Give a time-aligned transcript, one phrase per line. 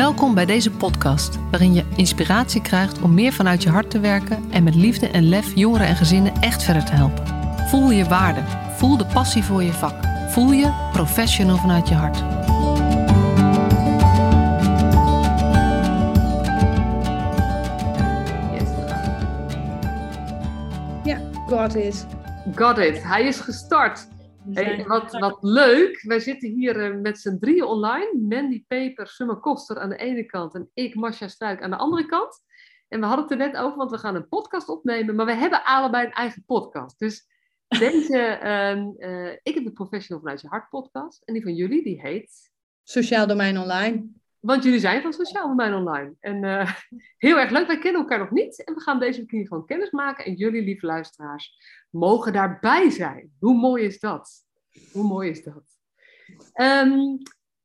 [0.00, 4.50] Welkom bij deze podcast, waarin je inspiratie krijgt om meer vanuit je hart te werken
[4.50, 7.26] en met liefde en lef jongeren en gezinnen echt verder te helpen.
[7.68, 8.40] Voel je waarde,
[8.76, 9.94] voel de passie voor je vak,
[10.28, 12.18] voel je professional vanuit je hart.
[21.04, 22.04] Ja, God is.
[22.54, 23.02] Got it.
[23.02, 24.06] Hij is gestart.
[24.52, 26.02] Hey, wat, wat leuk.
[26.02, 28.18] Wij zitten hier eh, met z'n drieën online.
[28.28, 32.06] Mandy Peper, Summer Koster aan de ene kant en ik, Marcia Struik, aan de andere
[32.06, 32.44] kant.
[32.88, 35.34] En we hadden het er net over, want we gaan een podcast opnemen, maar we
[35.34, 36.98] hebben allebei een eigen podcast.
[36.98, 37.26] Dus
[37.68, 41.82] deze, ehm, eh, ik heb de Professional vanuit je hart podcast en die van jullie,
[41.82, 42.50] die heet...
[42.82, 44.08] Sociaal domein online.
[44.40, 46.14] Want jullie zijn van Sociaal Domein Online.
[46.20, 46.74] En eh,
[47.26, 48.64] heel erg leuk, wij kennen elkaar nog niet.
[48.64, 50.24] En we gaan deze keer gewoon kennis maken.
[50.24, 51.56] En jullie, lieve luisteraars,
[51.90, 53.32] mogen daarbij zijn.
[53.38, 54.44] Hoe mooi is dat?
[54.92, 55.78] Hoe mooi is dat?
[56.52, 57.16] Ehm,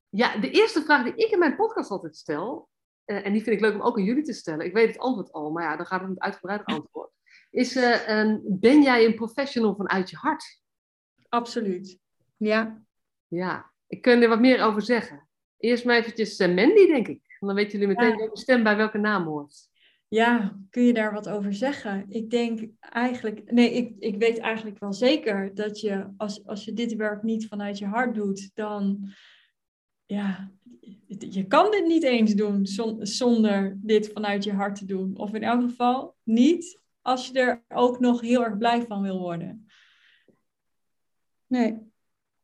[0.09, 2.69] ja, de eerste vraag die ik in mijn podcast altijd stel,
[3.05, 4.65] eh, en die vind ik leuk om ook aan jullie te stellen.
[4.65, 7.11] Ik weet het antwoord al, maar ja, dan gaat het een uitgebreid antwoord.
[7.51, 10.61] Is, uh, um, ben jij een professional vanuit je hart?
[11.29, 11.99] Absoluut.
[12.37, 12.83] Ja.
[13.27, 15.27] Ja, ik kan er wat meer over zeggen.
[15.57, 17.37] Eerst maar eventjes uh, Mandy, denk ik.
[17.39, 18.17] Dan weten jullie meteen ja.
[18.17, 19.69] welke stem bij welke naam hoort.
[20.15, 22.05] Ja, kun je daar wat over zeggen?
[22.09, 26.73] Ik denk eigenlijk, nee, ik, ik weet eigenlijk wel zeker dat je, als, als je
[26.73, 29.09] dit werk niet vanuit je hart doet, dan,
[30.05, 30.51] ja,
[31.07, 32.65] je kan dit niet eens doen
[32.99, 35.17] zonder dit vanuit je hart te doen.
[35.17, 39.19] Of in elk geval niet als je er ook nog heel erg blij van wil
[39.19, 39.67] worden.
[41.47, 41.77] Nee,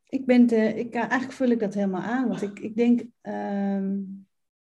[0.08, 2.28] ik ben de, ik, eigenlijk vul ik dat helemaal aan.
[2.28, 4.26] Want ik, ik denk, um,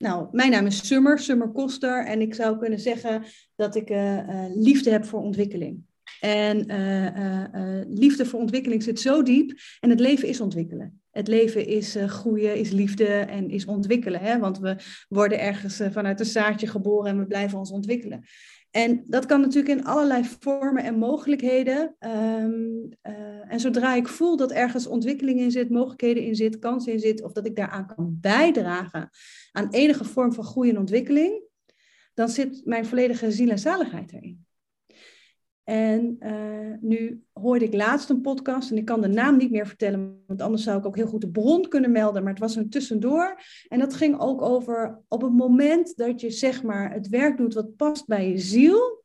[0.05, 2.07] nou, mijn naam is Summer, Summer Koster.
[2.07, 3.23] En ik zou kunnen zeggen
[3.57, 5.83] dat ik uh, uh, liefde heb voor ontwikkeling.
[6.21, 9.53] En uh, liefde voor ontwikkeling zit zo diep.
[9.81, 11.03] En het leven is ontwikkelen.
[11.11, 14.21] Het leven is groeien, is liefde en is ontwikkelen.
[14.21, 14.39] Hè?
[14.39, 14.77] Want we
[15.09, 18.25] worden ergens vanuit een zaadje geboren en we blijven ons ontwikkelen.
[18.75, 21.97] En dat kan natuurlijk in allerlei vormen en mogelijkheden.
[22.01, 26.93] Um, uh, en zodra ik voel dat ergens ontwikkeling in zit, mogelijkheden in zit, kansen
[26.93, 29.11] in zit, of dat ik daaraan kan bijdragen
[29.53, 31.43] aan enige vorm van groei en ontwikkeling,
[32.15, 34.47] dan zit mijn volledige ziel en zaligheid erin.
[35.65, 39.67] En uh, nu hoorde ik laatst een podcast, en ik kan de naam niet meer
[39.67, 42.57] vertellen, want anders zou ik ook heel goed de bron kunnen melden, maar het was
[42.57, 43.41] een tussendoor.
[43.69, 47.55] En dat ging ook over op het moment dat je zeg maar het werk doet
[47.55, 49.05] wat past bij je ziel,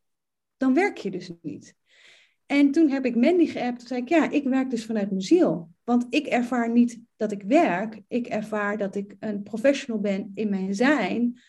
[0.58, 1.76] dan werk je dus niet.
[2.46, 5.70] En toen heb ik Mandy geappt, zei ik, ja, ik werk dus vanuit mijn ziel.
[5.84, 10.50] Want ik ervaar niet dat ik werk, ik ervaar dat ik een professional ben in
[10.50, 11.40] mijn zijn,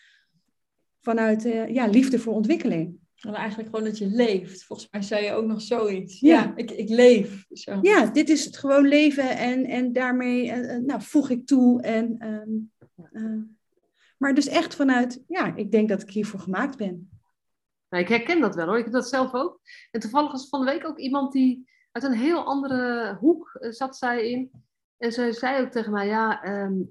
[1.01, 3.00] vanuit uh, ja, liefde voor ontwikkeling.
[3.21, 4.63] En eigenlijk gewoon dat je leeft.
[4.63, 6.19] Volgens mij zei je ook nog zoiets.
[6.19, 7.45] Ja, ja ik, ik leef.
[7.51, 7.79] Zo.
[7.81, 11.81] Ja, dit is het gewoon leven en, en daarmee uh, nou, voeg ik toe.
[11.81, 12.71] En, um,
[13.11, 13.41] uh,
[14.17, 17.09] maar dus echt vanuit, ja, ik denk dat ik hiervoor gemaakt ben.
[17.89, 19.59] Nou, ik herken dat wel hoor, ik heb dat zelf ook.
[19.91, 23.71] En toevallig was van de week ook iemand die uit een heel andere hoek uh,
[23.71, 24.51] zat zij in.
[24.97, 26.89] En ze zei ook tegen mij, ja, um,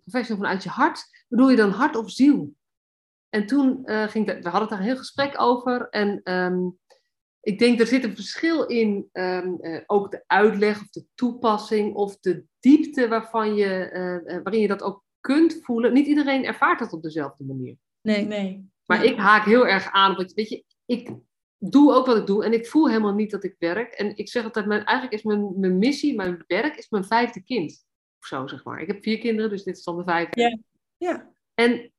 [0.00, 2.54] professional vanuit je hart, bedoel je dan hart of ziel?
[3.34, 5.88] En toen uh, ging de, we hadden daar een heel gesprek over.
[5.88, 6.78] En um,
[7.40, 11.94] ik denk er zit een verschil in um, uh, ook de uitleg of de toepassing
[11.94, 13.90] of de diepte waarvan je,
[14.26, 15.92] uh, waarin je dat ook kunt voelen.
[15.92, 17.76] Niet iedereen ervaart dat op dezelfde manier.
[18.00, 18.70] Nee, nee.
[18.86, 19.08] Maar nee.
[19.08, 20.14] ik haak heel erg aan.
[20.14, 21.10] Want weet je, ik
[21.58, 23.92] doe ook wat ik doe en ik voel helemaal niet dat ik werk.
[23.92, 27.42] En ik zeg altijd, mijn, eigenlijk is mijn, mijn missie, mijn werk, is mijn vijfde
[27.42, 27.86] kind.
[28.20, 28.80] Of zo, zeg maar.
[28.80, 30.40] Ik heb vier kinderen, dus dit is dan de vijfde.
[30.40, 30.58] Ja.
[30.96, 31.32] ja.
[31.54, 31.92] En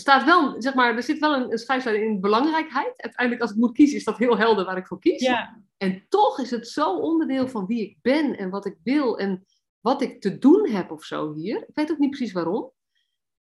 [0.00, 2.92] staat wel, zeg maar, er zit wel een, een in belangrijkheid.
[2.96, 5.22] Uiteindelijk, als ik moet kiezen, is dat heel helder waar ik voor kies.
[5.22, 5.62] Ja.
[5.76, 9.46] En toch is het zo onderdeel van wie ik ben en wat ik wil en
[9.80, 11.56] wat ik te doen heb of zo hier.
[11.56, 12.72] Ik weet ook niet precies waarom.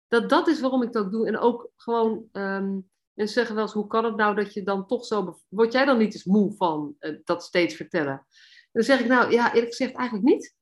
[0.09, 1.27] Dat dat is waarom ik ook doe.
[1.27, 4.87] En ook gewoon, um, mensen zeggen wel eens, hoe kan het nou dat je dan
[4.87, 5.39] toch zo...
[5.49, 8.13] Word jij dan niet eens moe van uh, dat steeds vertellen?
[8.13, 8.27] En
[8.73, 10.55] dan zeg ik nou, ja, eerlijk gezegd eigenlijk niet.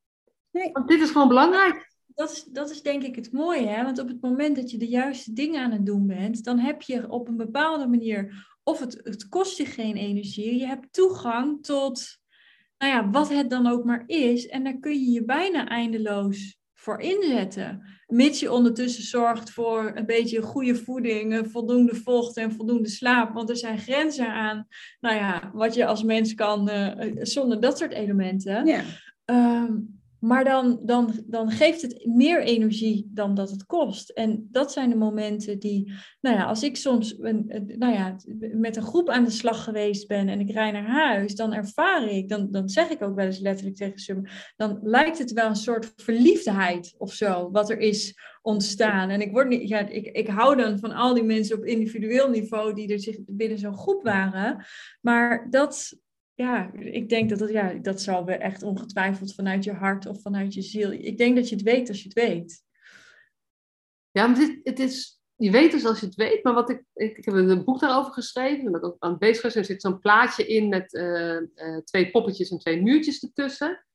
[0.51, 0.71] Nee.
[0.71, 3.67] Want dit is gewoon belangrijk dat is, dat is denk ik het mooie.
[3.67, 3.83] Hè?
[3.83, 6.81] Want op het moment dat je de juiste dingen aan het doen bent, dan heb
[6.81, 11.63] je op een bepaalde manier, of het, het kost je geen energie, je hebt toegang
[11.65, 12.17] tot,
[12.77, 14.47] nou ja, wat het dan ook maar is.
[14.47, 17.81] En daar kun je je bijna eindeloos voor inzetten.
[18.07, 23.33] Mits je ondertussen zorgt voor een beetje goede voeding, voldoende vocht en voldoende slaap.
[23.33, 24.67] Want er zijn grenzen aan,
[24.99, 28.65] nou ja, wat je als mens kan uh, zonder dat soort elementen.
[28.65, 28.83] Ja.
[29.25, 34.09] Um, maar dan, dan, dan geeft het meer energie dan dat het kost.
[34.09, 38.15] En dat zijn de momenten die, nou ja, als ik soms een, nou ja,
[38.51, 42.07] met een groep aan de slag geweest ben en ik rij naar huis, dan ervaar
[42.07, 44.21] ik, dan, dan zeg ik ook wel eens letterlijk tegen ze,
[44.55, 49.09] dan lijkt het wel een soort verliefdheid of zo, wat er is ontstaan.
[49.09, 52.29] En ik, word niet, ja, ik, ik hou dan van al die mensen op individueel
[52.29, 54.65] niveau die er zich binnen zo'n groep waren.
[55.01, 55.97] Maar dat,
[56.33, 60.21] ja, ik denk dat dat, ja, dat zal weer echt ongetwijfeld vanuit je hart of
[60.21, 60.91] vanuit je ziel.
[60.91, 62.63] Ik denk dat je het weet als je het weet.
[64.11, 66.83] Ja, maar dit, het is, je weet dus als je het weet, maar wat ik,
[66.93, 69.81] ik, ik heb een boek daarover geschreven, en ben ook aan het bezig er zit
[69.81, 73.85] zo'n plaatje in met uh, uh, twee poppetjes en twee muurtjes ertussen.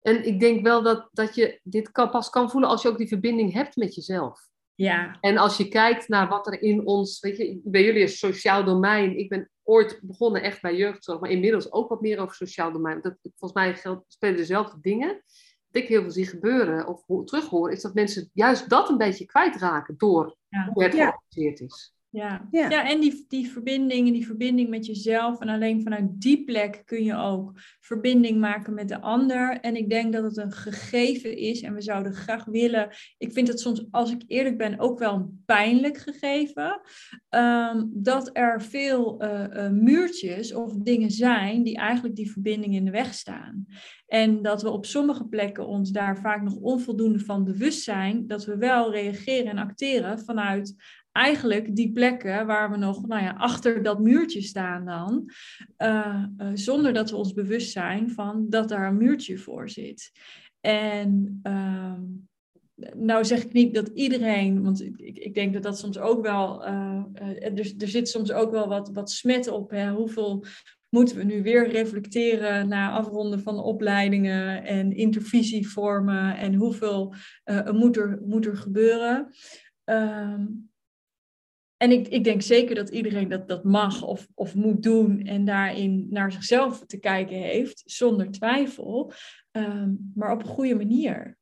[0.00, 2.98] En ik denk wel dat, dat je dit kan, pas kan voelen als je ook
[2.98, 4.48] die verbinding hebt met jezelf.
[4.74, 5.16] Ja.
[5.20, 8.64] En als je kijkt naar wat er in ons, weet je, bij jullie is sociaal
[8.64, 9.18] domein.
[9.18, 13.00] Ik ben ooit begonnen echt bij jeugdzorg, maar inmiddels ook wat meer over sociaal domein.
[13.02, 15.22] Dat, volgens mij geldt, spelen dezelfde dingen.
[15.70, 19.26] Wat ik heel veel zie gebeuren of terughoor, is dat mensen juist dat een beetje
[19.26, 20.70] kwijtraken door ja.
[20.72, 21.95] hoe het georganiseerd is.
[22.10, 22.70] Ja, ja.
[22.70, 25.40] ja en die, die verbinding, die verbinding met jezelf.
[25.40, 29.60] En alleen vanuit die plek kun je ook verbinding maken met de ander.
[29.60, 31.62] En ik denk dat het een gegeven is.
[31.62, 32.88] En we zouden graag willen.
[33.18, 36.80] Ik vind het soms, als ik eerlijk ben, ook wel een pijnlijk gegeven.
[37.30, 42.84] Um, dat er veel uh, uh, muurtjes of dingen zijn die eigenlijk die verbinding in
[42.84, 43.66] de weg staan.
[44.06, 48.26] En dat we op sommige plekken ons daar vaak nog onvoldoende van bewust zijn.
[48.26, 50.74] Dat we wel reageren en acteren vanuit
[51.16, 55.30] eigenlijk die plekken waar we nog nou ja, achter dat muurtje staan dan,
[55.78, 60.12] uh, uh, zonder dat we ons bewust zijn van dat daar een muurtje voor zit.
[60.60, 61.98] En uh,
[62.94, 66.68] nou zeg ik niet dat iedereen, want ik, ik denk dat dat soms ook wel,
[66.68, 67.02] uh,
[67.38, 69.70] er, er zit soms ook wel wat, wat smet op.
[69.70, 69.90] Hè?
[69.90, 70.44] Hoeveel
[70.88, 77.14] moeten we nu weer reflecteren na afronden van opleidingen en intervisievormen en hoeveel
[77.72, 79.30] moet, er, moet er gebeuren?
[79.84, 80.70] Um,
[81.76, 85.44] en ik, ik denk zeker dat iedereen dat, dat mag of, of moet doen en
[85.44, 89.12] daarin naar zichzelf te kijken heeft, zonder twijfel,
[89.52, 91.38] um, maar op een goede manier.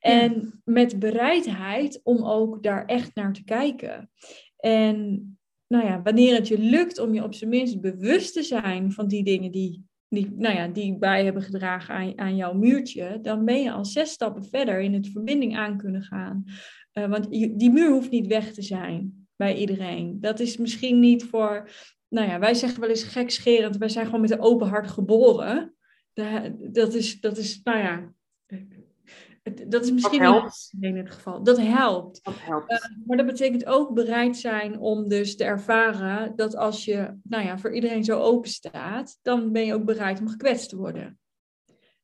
[0.00, 4.10] En met bereidheid om ook daar echt naar te kijken.
[4.56, 5.28] En
[5.66, 9.08] nou ja, wanneer het je lukt om je op zijn minst bewust te zijn van
[9.08, 13.44] die dingen die, die, nou ja, die bij hebben gedragen aan, aan jouw muurtje, dan
[13.44, 16.44] ben je al zes stappen verder in het verbinding aan kunnen gaan.
[16.92, 20.20] Uh, want die muur hoeft niet weg te zijn bij iedereen.
[20.20, 21.70] Dat is misschien niet voor,
[22.08, 25.74] nou ja, wij zeggen wel eens gekscherend, wij zijn gewoon met een open hart geboren.
[26.56, 28.12] Dat is, dat is nou ja,
[29.68, 30.68] dat is misschien dat helpt.
[30.70, 31.42] niet in het geval.
[31.42, 32.24] Dat helpt.
[32.24, 32.72] Dat helpt.
[32.72, 37.44] Uh, maar dat betekent ook bereid zijn om dus te ervaren dat als je, nou
[37.44, 41.18] ja, voor iedereen zo open staat, dan ben je ook bereid om gekwetst te worden.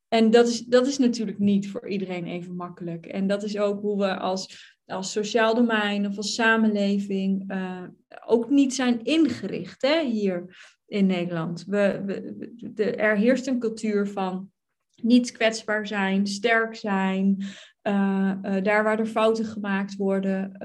[0.07, 3.05] En dat is, dat is natuurlijk niet voor iedereen even makkelijk.
[3.05, 7.83] En dat is ook hoe we als als sociaal domein of als samenleving uh,
[8.25, 10.55] ook niet zijn ingericht hè, hier
[10.85, 11.65] in Nederland.
[11.67, 14.51] We, we, de, er heerst een cultuur van
[14.95, 17.43] niet kwetsbaar zijn, sterk zijn,
[17.83, 20.55] uh, uh, daar waar er fouten gemaakt worden.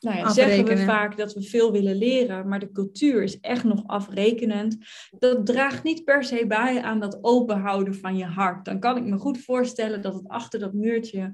[0.00, 3.64] nou ja, zeggen we vaak dat we veel willen leren, maar de cultuur is echt
[3.64, 4.76] nog afrekenend.
[5.18, 8.64] Dat draagt niet per se bij aan dat openhouden van je hart.
[8.64, 11.32] Dan kan ik me goed voorstellen dat het achter dat muurtje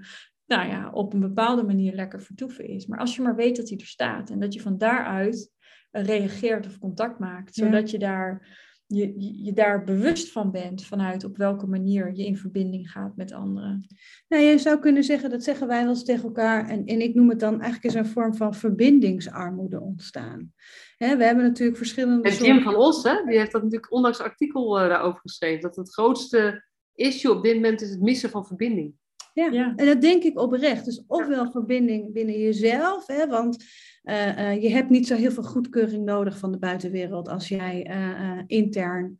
[0.48, 2.86] nou ja, op een bepaalde manier lekker vertoeven is.
[2.86, 5.50] Maar als je maar weet dat hij er staat en dat je van daaruit
[5.90, 8.56] eh, reageert of contact maakt, zodat je daar
[8.88, 13.32] je, je daar bewust van bent vanuit op welke manier je in verbinding gaat met
[13.32, 13.86] anderen.
[14.28, 17.14] Nou, je zou kunnen zeggen, dat zeggen wij wel eens tegen elkaar, en, en ik
[17.14, 20.52] noem het dan eigenlijk is een vorm van verbindingsarmoede ontstaan.
[20.98, 22.28] we hebben natuurlijk verschillende.
[22.28, 25.76] En Jim van Os, hè, die heeft dat natuurlijk onlangs artikel uh, daarover geschreven, dat
[25.76, 26.64] het grootste
[26.94, 28.94] issue op dit moment is het missen van verbinding.
[29.38, 29.50] Ja.
[29.50, 29.72] ja.
[29.76, 30.84] en dat denk ik oprecht.
[30.84, 33.64] Dus ofwel verbinding binnen jezelf, hè, want
[34.08, 37.90] uh, uh, je hebt niet zo heel veel goedkeuring nodig van de buitenwereld als jij
[37.90, 39.16] uh, intern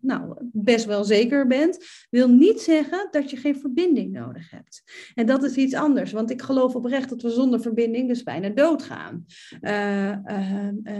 [0.00, 1.78] nou, best wel zeker bent.
[2.10, 4.82] Wil niet zeggen dat je geen verbinding nodig hebt.
[5.14, 8.48] En dat is iets anders, want ik geloof oprecht dat we zonder verbinding dus bijna
[8.48, 9.24] doodgaan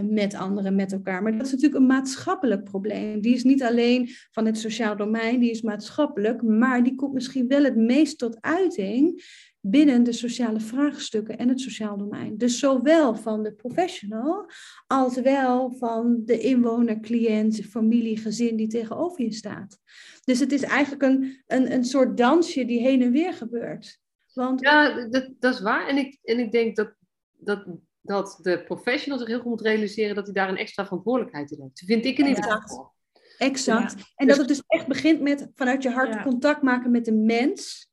[0.09, 1.23] met anderen, met elkaar.
[1.23, 3.21] Maar dat is natuurlijk een maatschappelijk probleem.
[3.21, 7.49] Die is niet alleen van het sociaal domein, die is maatschappelijk, maar die komt misschien
[7.49, 9.23] wel het meest tot uiting
[9.65, 12.39] binnen de sociale vraagstukken en het sociaal domein.
[12.39, 14.51] Dus zowel van de professional
[14.87, 19.79] als wel van de inwoner, cliënt, familie, gezin die tegenover je staat.
[20.25, 24.01] Dus het is eigenlijk een, een, een soort dansje die heen en weer gebeurt.
[24.33, 24.61] Want...
[24.61, 25.89] Ja, dat, dat is waar.
[25.89, 26.95] En ik, en ik denk dat,
[27.39, 27.67] dat,
[28.01, 31.61] dat de professional zich heel goed moet realiseren dat hij daar een extra verantwoordelijkheid in
[31.61, 31.83] heeft.
[31.87, 32.93] Vind ik in ieder geval.
[33.39, 33.95] Exact.
[34.15, 36.23] En dat het dus echt begint met vanuit je hart ja.
[36.23, 37.91] contact maken met de mens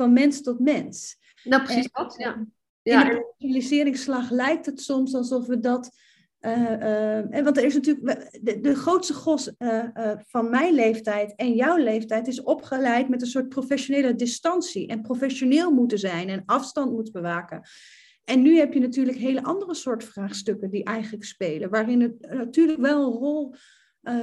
[0.00, 1.16] van mens tot mens.
[1.44, 2.46] Nou, precies dat, ja.
[2.82, 3.02] ja.
[3.02, 5.90] In de specialiseringsslag lijkt het soms alsof we dat
[6.40, 9.84] uh, uh, en want er is natuurlijk de, de grootste gos uh,
[10.26, 15.70] van mijn leeftijd en jouw leeftijd is opgeleid met een soort professionele distantie en professioneel
[15.70, 17.62] moeten zijn en afstand moeten bewaken.
[18.24, 22.80] En nu heb je natuurlijk hele andere soort vraagstukken die eigenlijk spelen, waarin het natuurlijk
[22.80, 23.54] wel een rol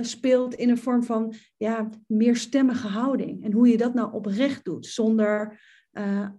[0.01, 3.43] speelt in een vorm van ja, meerstemmige houding.
[3.43, 5.61] En hoe je dat nou oprecht doet, zonder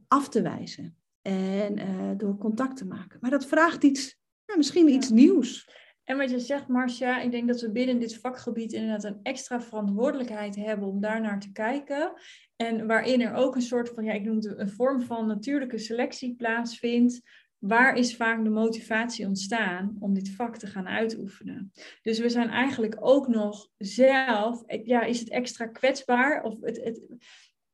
[0.09, 1.79] af te wijzen en
[2.17, 3.19] door contact te maken.
[3.21, 5.77] Maar dat vraagt iets nou, misschien iets nieuws.
[6.05, 9.61] En wat je zegt, Marcia, ik denk dat we binnen dit vakgebied inderdaad een extra
[9.61, 12.13] verantwoordelijkheid hebben om daar naar te kijken.
[12.57, 15.79] En waarin er ook een soort van, ja, ik noem het een vorm van natuurlijke
[15.79, 17.21] selectie plaatsvindt.
[17.59, 21.73] Waar is vaak de motivatie ontstaan om dit vak te gaan uitoefenen?
[22.03, 26.43] Dus we zijn eigenlijk ook nog zelf, ja, is het extra kwetsbaar?
[26.43, 27.03] Of het,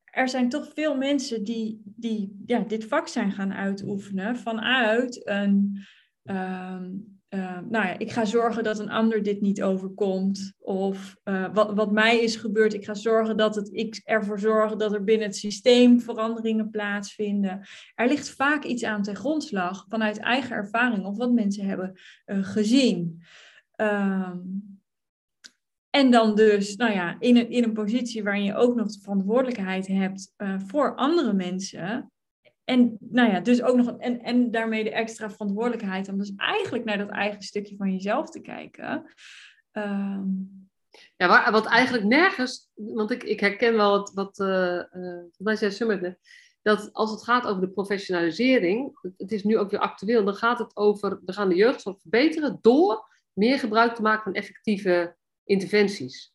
[0.03, 5.85] er zijn toch veel mensen die, die ja, dit vak zijn gaan uitoefenen vanuit een
[6.25, 6.91] Ehm,
[7.35, 10.53] ehm, nou ja, ik ga zorgen dat een ander dit niet overkomt.
[10.59, 14.77] Of uh, wat, wat mij is gebeurd, ik ga zorgen dat het, ik ervoor zorgen
[14.77, 17.67] dat er binnen het systeem veranderingen plaatsvinden.
[17.95, 22.43] Er ligt vaak iets aan ten grondslag vanuit eigen ervaring of wat mensen hebben uh,
[22.43, 23.23] gezien.
[23.81, 24.73] Um,
[25.89, 28.99] en dan dus, nou ja, in een, in een positie waarin je ook nog de
[29.01, 30.33] verantwoordelijkheid hebt
[30.67, 32.11] voor andere mensen,
[32.65, 36.83] en nou ja, dus ook nog en, en daarmee de extra verantwoordelijkheid om dus eigenlijk
[36.83, 39.13] naar dat eigen stukje van jezelf te kijken.
[39.71, 40.23] Ehm,
[41.15, 44.81] ja, wat eigenlijk nergens, want ik, ik herken wel wat, wat uh,
[45.37, 46.17] mij zei Summit
[46.65, 50.59] dat als het gaat over de professionalisering, het is nu ook weer actueel, dan gaat
[50.59, 56.33] het over, we gaan de jeugdzorg verbeteren door meer gebruik te maken van effectieve interventies.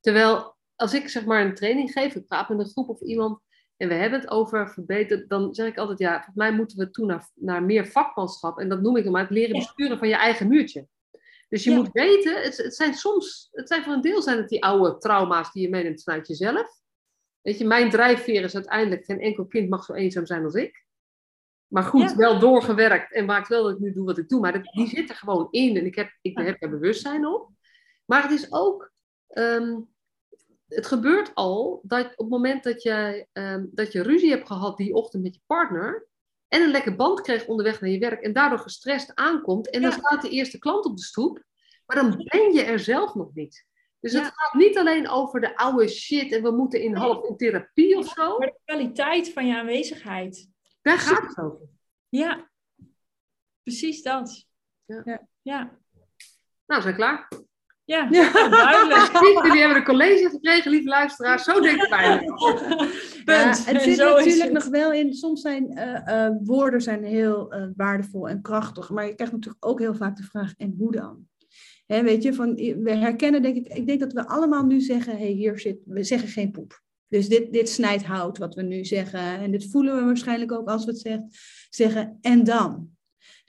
[0.00, 3.40] Terwijl als ik zeg maar een training geef, ik praat met een groep of iemand,
[3.78, 6.90] en we hebben het over verbeterd, dan zeg ik altijd, ja, volgens mij moeten we
[6.90, 8.58] toe naar, naar meer vakmanschap.
[8.58, 10.86] En dat noem ik hem maar het leren besturen van je eigen muurtje.
[11.48, 14.48] Dus je moet weten, het, het, zijn soms, het zijn voor een deel zijn het
[14.48, 16.80] die oude trauma's die je meeneemt vanuit jezelf.
[17.40, 20.86] Weet je, mijn drijfveer is uiteindelijk, geen enkel kind mag zo eenzaam zijn als ik.
[21.66, 24.40] Maar goed, wel doorgewerkt en maakt wel dat ik nu doe wat ik doe.
[24.40, 27.50] Maar dat, die zit er gewoon in en ik heb, ik heb er bewustzijn op.
[28.04, 28.92] Maar het is ook,
[29.28, 29.80] ehm,
[30.68, 34.76] het gebeurt al dat op het moment dat, jij, ehm, dat je ruzie hebt gehad
[34.76, 36.06] die ochtend met je partner
[36.48, 39.92] en een lekker band kreeg onderweg naar je werk en daardoor gestrest aankomt en dan
[39.92, 41.44] staat de eerste klant op de stoep,
[41.86, 43.66] maar dan ben je er zelf nog niet.
[44.00, 47.36] Dus het gaat niet alleen over de oude shit en we moeten in half in
[47.36, 48.38] therapie of zo.
[48.38, 50.48] Maar de kwaliteit van je aanwezigheid.
[50.82, 51.66] Daar gaat het over.
[52.08, 52.50] Ja,
[53.62, 54.46] precies dat.
[54.84, 55.28] Ja.
[55.42, 55.78] ja.
[56.66, 57.28] Nou, we zijn klaar.
[57.88, 58.48] Ja, ja.
[58.48, 59.10] duidelijk.
[59.46, 61.44] Jullie hebben een college gekregen, lieve luisteraars.
[61.44, 62.18] Zo denk ik bijna.
[63.24, 63.66] Punt.
[63.66, 68.28] het zit natuurlijk nog wel in, soms zijn uh, uh, woorden zijn heel uh, waardevol
[68.28, 71.26] en krachtig, maar je krijgt natuurlijk ook heel vaak de vraag, en hoe dan?
[71.86, 75.16] Hè, weet je, van, we herkennen denk ik, ik denk dat we allemaal nu zeggen,
[75.16, 76.82] hey, hier zit, we zeggen geen poep.
[77.08, 79.20] Dus dit, dit snijdt hout, wat we nu zeggen.
[79.20, 81.22] En dit voelen we waarschijnlijk ook als we het zegt,
[81.70, 82.96] zeggen, en dan?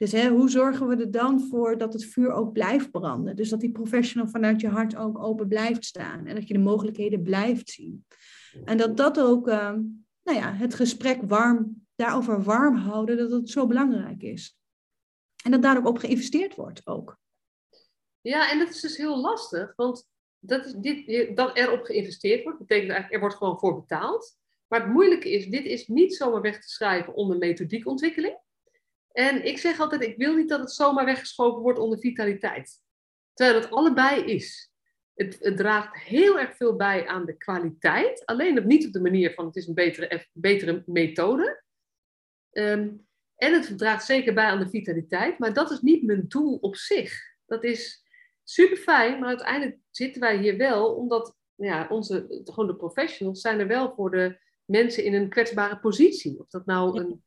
[0.00, 3.36] Dus hè, hoe zorgen we er dan voor dat het vuur ook blijft branden?
[3.36, 6.26] Dus dat die professional vanuit je hart ook open blijft staan.
[6.26, 8.06] En dat je de mogelijkheden blijft zien.
[8.64, 9.72] En dat dat ook, uh,
[10.22, 14.58] nou ja, het gesprek warm, daarover warm houden, dat het zo belangrijk is.
[15.44, 17.18] En dat daar ook op geïnvesteerd wordt ook.
[18.20, 21.04] Ja, en dat is dus heel lastig, want dat, is dit,
[21.82, 24.38] geïnvesteerd wordt, betekent eigenlijk er wordt gewoon voor betaald.
[24.66, 28.38] Maar het moeilijke is, dit is niet zomaar weg te schrijven onder methodiekontwikkeling.
[29.12, 32.80] En ik zeg altijd, ik wil niet dat het zomaar weggeschoven wordt onder vitaliteit.
[33.32, 34.72] Terwijl het allebei is.
[35.14, 38.26] Het, het draagt heel erg veel bij aan de kwaliteit.
[38.26, 41.62] Alleen op niet op de manier van het is een betere, betere methode.
[42.52, 45.38] Um, en het draagt zeker bij aan de vitaliteit.
[45.38, 47.12] Maar dat is niet mijn doel op zich.
[47.46, 48.04] Dat is
[48.44, 53.60] super fijn, maar uiteindelijk zitten wij hier wel omdat ja, onze, gewoon de professionals zijn
[53.60, 56.38] er wel voor de mensen in een kwetsbare positie.
[56.38, 57.24] Of dat nou een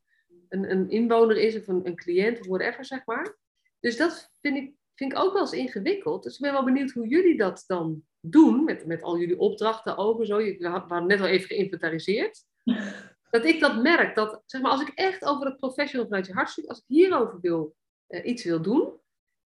[0.48, 3.36] een, een inwoner is of een, een cliënt of whatever, zeg maar.
[3.80, 6.22] Dus dat vind ik, vind ik ook wel eens ingewikkeld.
[6.22, 9.96] Dus ik ben wel benieuwd hoe jullie dat dan doen, met, met al jullie opdrachten
[9.96, 10.40] over zo.
[10.40, 12.44] Je waren net al even geïnventariseerd.
[13.30, 16.32] Dat ik dat merk, dat zeg maar, als ik echt over het professional vanuit je
[16.32, 17.76] hart zit, als ik hierover wil,
[18.08, 19.00] uh, iets wil doen,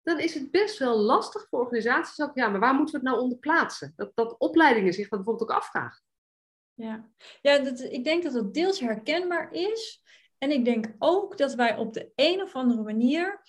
[0.02, 2.36] dan is het best wel lastig voor organisaties ook.
[2.36, 3.94] Ja, maar waar moeten we het nou onder plaatsen?
[3.96, 6.04] Dat, dat opleidingen zich dat bijvoorbeeld ook afvragen.
[6.74, 7.10] Ja,
[7.42, 10.04] ja dat, ik denk dat het deels herkenbaar is.
[10.44, 13.42] En ik denk ook dat wij op de een of andere manier,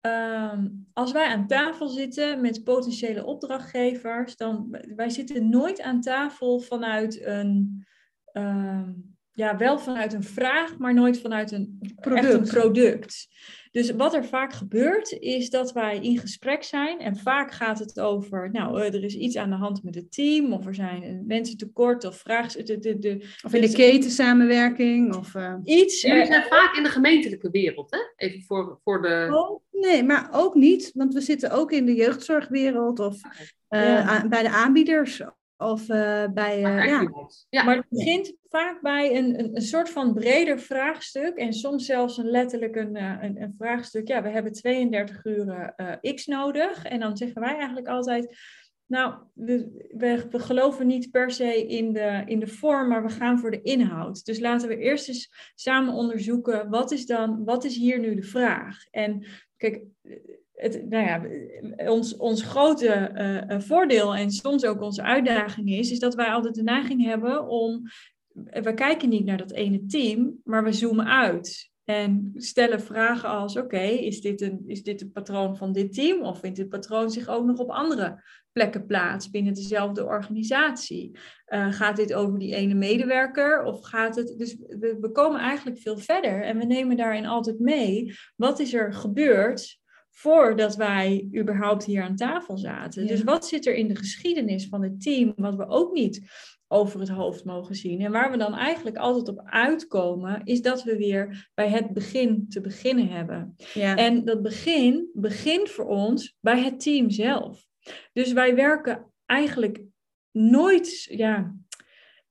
[0.00, 6.60] ehm, als wij aan tafel zitten met potentiële opdrachtgevers, dan wij zitten nooit aan tafel
[6.60, 7.86] vanuit een,
[8.32, 12.24] um, ja, wel vanuit een vraag, maar nooit vanuit een Product.
[12.24, 13.28] Echt een product.
[13.72, 16.98] Dus wat er vaak gebeurt, is dat wij in gesprek zijn.
[17.00, 20.12] En vaak gaat het over, nou, eh, er is iets aan de hand met het
[20.12, 22.64] team, of er zijn eh, mensen tekort, of vragen.
[22.64, 25.16] De, de, de, Of in de ketensamenwerking.
[25.16, 26.00] Of, eh, iets.
[26.02, 27.98] Jullie zijn vaak in de gemeentelijke wereld, hè?
[28.26, 29.28] Even voor, voor de...
[29.30, 33.16] Oh, nee, maar ook niet, want we zitten ook in de jeugdzorgwereld of
[33.68, 34.02] eh, Ja.
[34.02, 35.22] aan- bij de aanbieders
[35.62, 36.64] of eh, bij.
[36.64, 36.86] eh,
[37.50, 37.64] ja.
[37.64, 41.36] Maar het begint vaak bij een, een, een soort van breder vraagstuk.
[41.36, 44.08] En soms zelfs een letterlijk een, eh, een, een vraagstuk.
[44.08, 45.74] Ja, we hebben 32 uur
[46.14, 46.84] x nodig.
[46.84, 48.36] En dan zeggen wij eigenlijk altijd.
[48.86, 53.10] Nou, we, we, we geloven niet per se in de, in de vorm, maar we
[53.10, 54.24] gaan voor de inhoud.
[54.24, 58.22] Dus laten we eerst eens samen onderzoeken, wat is dan, wat is hier nu de
[58.22, 58.84] vraag?
[58.90, 59.26] En
[59.56, 59.82] kijk,
[60.62, 61.22] het, nou ja,
[61.90, 66.32] ons, ons grote eh, eh, voordeel en soms ook onze uitdaging is, is dat wij
[66.32, 67.82] altijd de neiging hebben om,
[68.44, 71.70] we kijken niet naar dat ene team, maar we zoomen uit.
[71.84, 76.22] En stellen vragen als, oké, is, dit een, is dit een patroon van dit team?
[76.22, 81.18] Of vindt dit patroon zich ook nog op andere plekken plaats binnen dezelfde organisatie?
[81.44, 83.62] Eh, gaat dit over die ene medewerker?
[83.62, 84.34] Of gaat het...
[84.38, 88.14] Dus we, we komen eigenlijk veel verder en we nemen daarin altijd mee.
[88.36, 89.80] Wat is er gebeurd
[90.12, 93.02] voordat wij überhaupt hier aan tafel zaten?
[93.02, 93.08] Ja.
[93.08, 96.30] Dus wat zit er in de geschiedenis van het team, wat we ook niet
[96.68, 98.00] over het hoofd mogen zien.
[98.00, 102.48] En waar we dan eigenlijk altijd op uitkomen, is dat we weer bij het begin
[102.48, 103.56] te beginnen hebben.
[103.74, 103.96] Ja.
[103.96, 107.66] En dat begin begint voor ons bij het team zelf.
[108.12, 109.82] Dus wij werken eigenlijk
[110.30, 111.54] nooit, ja,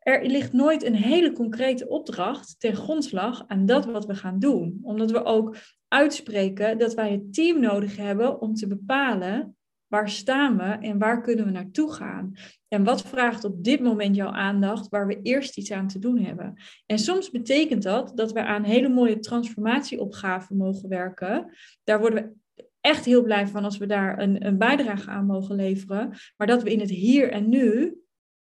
[0.02, 4.80] er ligt nooit een hele concrete opdracht ten grondslag aan dat wat we gaan doen.
[4.82, 9.56] Omdat we ook uitspreken dat wij het team nodig hebben om te bepalen
[9.88, 12.34] waar staan we en waar kunnen we naartoe gaan.
[12.68, 16.18] En wat vraagt op dit moment jouw aandacht waar we eerst iets aan te doen
[16.18, 16.54] hebben.
[16.86, 21.54] En soms betekent dat dat we aan hele mooie transformatieopgaven mogen werken.
[21.84, 25.56] Daar worden we echt heel blij van als we daar een, een bijdrage aan mogen
[25.56, 26.14] leveren.
[26.38, 27.96] Maar dat we in het hier en nu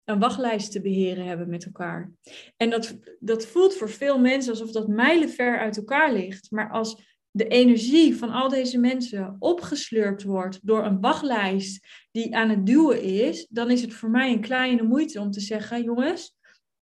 [0.06, 2.12] een wachtlijst te beheren hebben met elkaar.
[2.58, 6.52] En dat, dat voelt voor veel mensen alsof dat mijlenver uit elkaar ligt.
[6.52, 12.50] Maar als de energie van al deze mensen opgeslurpt wordt door een wachtlijst die aan
[12.50, 16.36] het duwen is, dan is het voor mij een kleine moeite om te zeggen, jongens,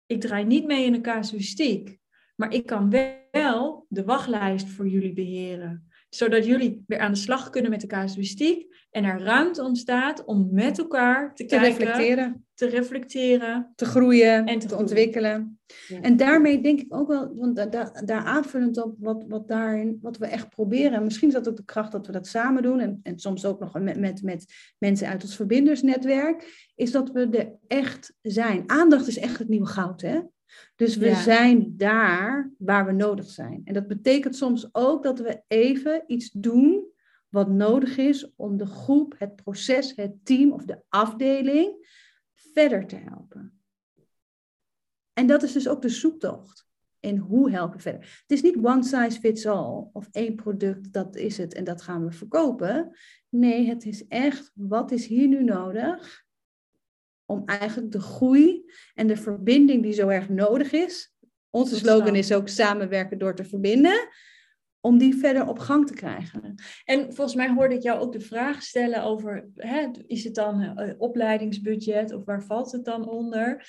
[0.06, 1.98] ik draai niet mee in de casuïstiek,
[2.36, 2.90] maar ik kan
[3.32, 7.88] wel de wachtlijst voor jullie beheren, zodat jullie weer aan de slag kunnen met de
[7.88, 13.72] casuïstiek en er ruimte ontstaat om met elkaar te, te kijken, reflecteren, te reflecteren.
[13.76, 15.60] te groeien, En te ontwikkelen.
[15.88, 16.02] Ja.
[16.02, 20.00] En daarmee denk ik ook wel, want da, da- daar aanvullend op wat, wat, daarin,
[20.02, 20.92] wat we echt proberen.
[20.94, 22.80] En misschien is dat ook de kracht dat we dat samen doen.
[22.80, 24.46] En, en soms ook nog met, met, met
[24.78, 26.70] mensen uit ons verbindersnetwerk.
[26.76, 28.64] Is dat we er echt zijn.
[28.68, 30.20] Aandacht is echt het nieuwe goud, hè?
[30.76, 31.22] Dus we Ja.
[31.22, 33.62] zijn daar waar we nodig zijn.
[33.64, 36.86] En dat betekent soms ook dat we even iets doen
[37.30, 41.87] wat nodig is om de groep, het proces, het team of de afdeling
[42.58, 43.62] verder te helpen.
[45.14, 46.66] En dat is dus ook de zoektocht.
[47.00, 48.00] En hoe helpen verder?
[48.22, 51.82] Het is niet one size fits all of één product, dat is het en dat
[51.82, 52.98] gaan we verkopen.
[53.30, 56.26] Nee, het is echt, wat is hier nu nodig
[57.26, 61.16] om eigenlijk de groei en de verbinding die zo erg nodig is.
[61.50, 64.08] Onze slogan is ook samenwerken door te verbinden,
[64.88, 66.56] om die verder op gang te krijgen.
[66.86, 70.62] En volgens mij hoorde ik jou ook de vraag stellen over, hè, is het dan
[70.62, 73.66] eh, opleidingsbudget of waar valt het dan onder?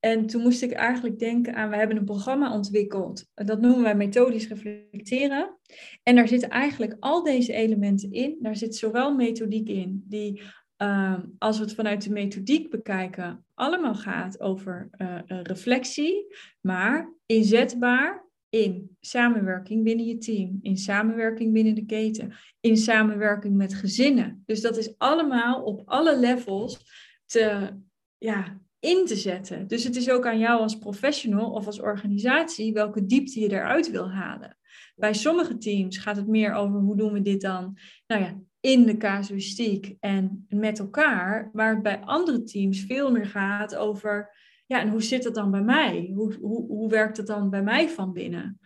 [0.00, 3.94] En toen moest ik eigenlijk denken aan, we hebben een programma ontwikkeld, dat noemen wij
[3.94, 5.58] methodisch reflecteren.
[6.02, 8.36] En daar zitten eigenlijk al deze elementen in.
[8.40, 10.42] Daar zit zowel methodiek in, die
[10.82, 16.26] eh, als we het vanuit de methodiek bekijken, allemaal gaat over eh, eh, reflectie,
[16.60, 23.74] maar inzetbaar in samenwerking binnen je team, in samenwerking binnen de keten, in samenwerking met
[23.74, 24.42] gezinnen.
[24.46, 26.78] Dus dat is allemaal op alle levels
[27.26, 27.70] te,
[28.18, 29.66] ja, in te zetten.
[29.66, 33.90] Dus het is ook aan jou als professional of als organisatie welke diepte je eruit
[33.90, 34.58] wil halen.
[34.96, 38.86] Bij sommige teams gaat het meer over hoe doen we dit dan nou ja, in
[38.86, 44.30] de casuïstiek en met elkaar, waar het bij andere teams veel meer gaat over
[44.66, 46.10] ja, en hoe zit het dan bij mij?
[46.14, 48.60] Hoe, hoe, hoe werkt het dan bij mij van binnen?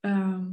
[0.00, 0.48] Ehm,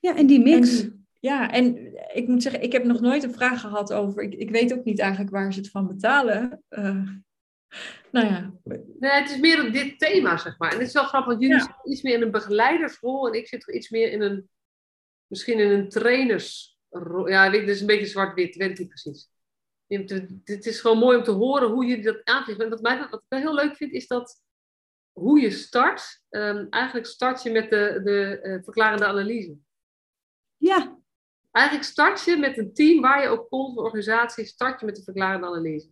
[0.00, 0.80] Ja, en die mix.
[0.82, 4.22] en die- ja, en ik moet zeggen, ik heb nog nooit een vraag gehad over.
[4.22, 6.62] Ik, ik weet ook niet eigenlijk waar ze het van betalen.
[6.68, 7.02] Eh,
[8.12, 8.52] nou ja,
[8.98, 10.72] Nee, het is meer op dit thema, zeg maar.
[10.72, 11.62] En het is wel grappig, want jullie Ja.
[11.62, 14.48] zitten iets meer in een begeleidersrol en ik zit toch iets meer in een,
[15.26, 17.28] misschien in een trainersrol.
[17.28, 19.30] Ja, weet, het is een beetje zwart-wit, weet ik niet precies.
[20.44, 22.64] Het is gewoon mooi om te horen hoe jullie dat aanvliegen.
[22.64, 24.42] En wat, mij, wat ik wel heel leuk vind, is dat
[25.12, 26.22] hoe je start.
[26.28, 29.56] Ehm, eigenlijk start je met de, de uh, verklarende analyse.
[30.56, 31.00] Ja.
[31.50, 34.96] Eigenlijk start je met een team waar je ook komt, een organisatie, start je met
[34.96, 35.88] de verklarende analyse.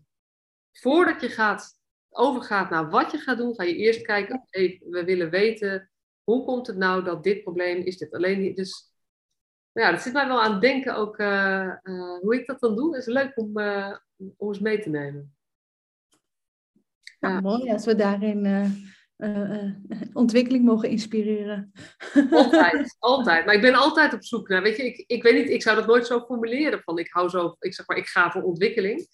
[0.73, 1.79] Voordat je gaat,
[2.11, 5.91] overgaat naar wat je gaat doen, ga je eerst kijken, we willen weten,
[6.23, 8.90] hoe komt het nou dat dit probleem, is dit alleen niet, dus
[9.73, 12.77] ja, dat zit mij wel aan het denken ook uh, uh, hoe ik dat dan
[12.77, 12.95] doe.
[12.95, 13.97] Het is leuk om, uh,
[14.37, 15.35] om eens mee te nemen.
[17.21, 18.47] Ja, mooi als we daarin
[20.13, 21.73] ontwikkeling mogen inspireren.
[22.31, 23.45] Altijd, altijd.
[23.45, 25.77] Maar ik ben altijd op zoek naar, weet je, ik, ik weet niet, ik zou
[25.77, 29.09] dat nooit zo formuleren van ik hou zo, ik zeg maar, ik ga voor ontwikkeling.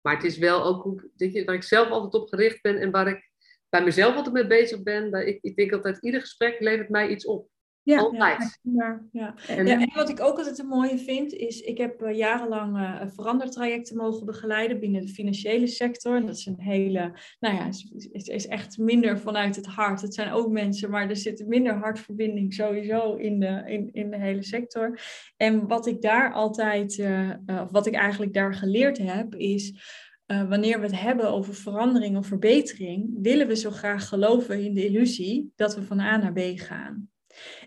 [0.00, 2.90] Maar het is wel ook hoe, je, waar ik zelf altijd op gericht ben en
[2.90, 3.30] waar ik
[3.68, 5.26] bij mezelf altijd mee bezig ben.
[5.26, 7.48] Ik, ik denk altijd, ieder gesprek levert mij iets op.
[7.84, 8.58] Ja, Altijd.
[8.62, 9.34] Ja, ja.
[9.48, 12.76] En, ja, en wat ik ook altijd een mooie vind, is ik heb uh, jarenlang
[12.76, 16.16] uh, verandertrajecten mogen begeleiden binnen de financiële sector.
[16.16, 17.66] En dat is een hele, nou ja,
[18.12, 20.00] het is, echt minder vanuit het hart.
[20.00, 24.18] Het zijn ook mensen, maar er zit minder hartverbinding sowieso in de, in, in de
[24.18, 25.00] hele sector.
[25.36, 29.80] En wat ik daar altijd, uh, of wat ik eigenlijk daar geleerd heb, is
[30.26, 34.86] wanneer we het hebben over verandering of verbetering, willen we zo graag geloven in de
[34.86, 37.11] illusie dat we van A naar B gaan.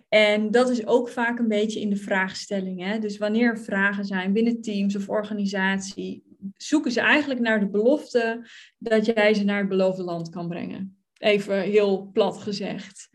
[0.09, 2.83] En dat is ook vaak een beetje in de vraagstelling.
[2.83, 2.99] Hè?
[2.99, 6.23] Dus wanneer er vragen zijn binnen teams of organisatie,
[6.57, 10.97] zoeken ze eigenlijk naar de belofte dat jij ze naar het beloofde land kan brengen.
[11.17, 13.09] Even heel plat gezegd.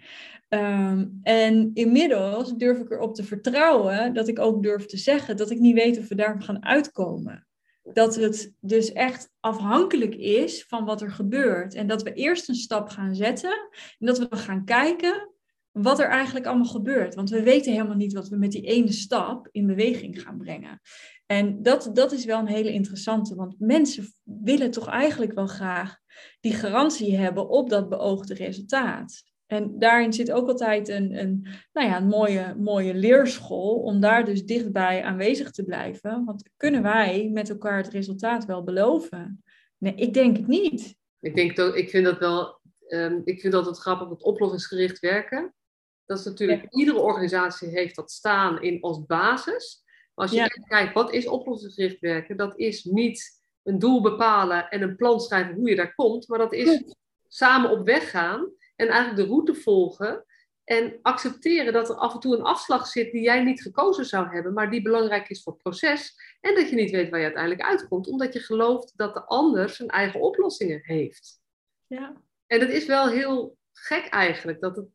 [0.48, 5.50] Ehm, en inmiddels durf ik erop te vertrouwen dat ik ook durf te zeggen dat
[5.50, 7.46] ik niet weet of we daar gaan uitkomen.
[7.82, 11.74] Dat het dus echt afhankelijk is van wat er gebeurt.
[11.74, 13.68] En dat we eerst een stap gaan zetten.
[13.98, 15.30] En dat we gaan kijken
[15.72, 17.14] wat er eigenlijk allemaal gebeurt.
[17.14, 20.80] Want we weten helemaal niet wat we met die ene stap in beweging gaan brengen.
[21.26, 25.98] En dat, dat is wel een hele interessante, want mensen willen toch eigenlijk wel graag
[26.40, 29.22] die garantie hebben op dat beoogde resultaat.
[29.46, 34.24] En daarin zit ook altijd een, een, nou ja, een mooie, mooie leerschool om daar
[34.24, 36.24] dus dichtbij aanwezig te blijven.
[36.24, 39.42] Want kunnen wij met elkaar het resultaat wel beloven?
[39.78, 40.96] Nee, ik denk het niet.
[41.20, 44.98] Ik, denk dat, ik vind dat wel, um, ik vind dat het grappig, het oplossingsgericht
[44.98, 45.54] werken.
[46.10, 49.82] Dat is natuurlijk, iedere organisatie heeft dat staan in als basis.
[50.14, 52.36] Maar als je kijkt, wat is oplossingsgericht werken?
[52.36, 56.38] Dat is niet een doel bepalen en een plan schrijven hoe je daar komt, maar
[56.38, 56.94] dat is
[57.28, 60.24] samen op weg gaan en eigenlijk de route volgen
[60.64, 64.28] en accepteren dat er af en toe een afslag zit die jij niet gekozen zou
[64.28, 66.14] hebben, maar die belangrijk is voor het proces.
[66.40, 69.68] En dat je niet weet waar je uiteindelijk uitkomt, omdat je gelooft dat de ander
[69.68, 71.40] zijn eigen oplossingen heeft.
[71.86, 72.22] Ja.
[72.46, 74.88] En dat is wel heel gek eigenlijk, dat het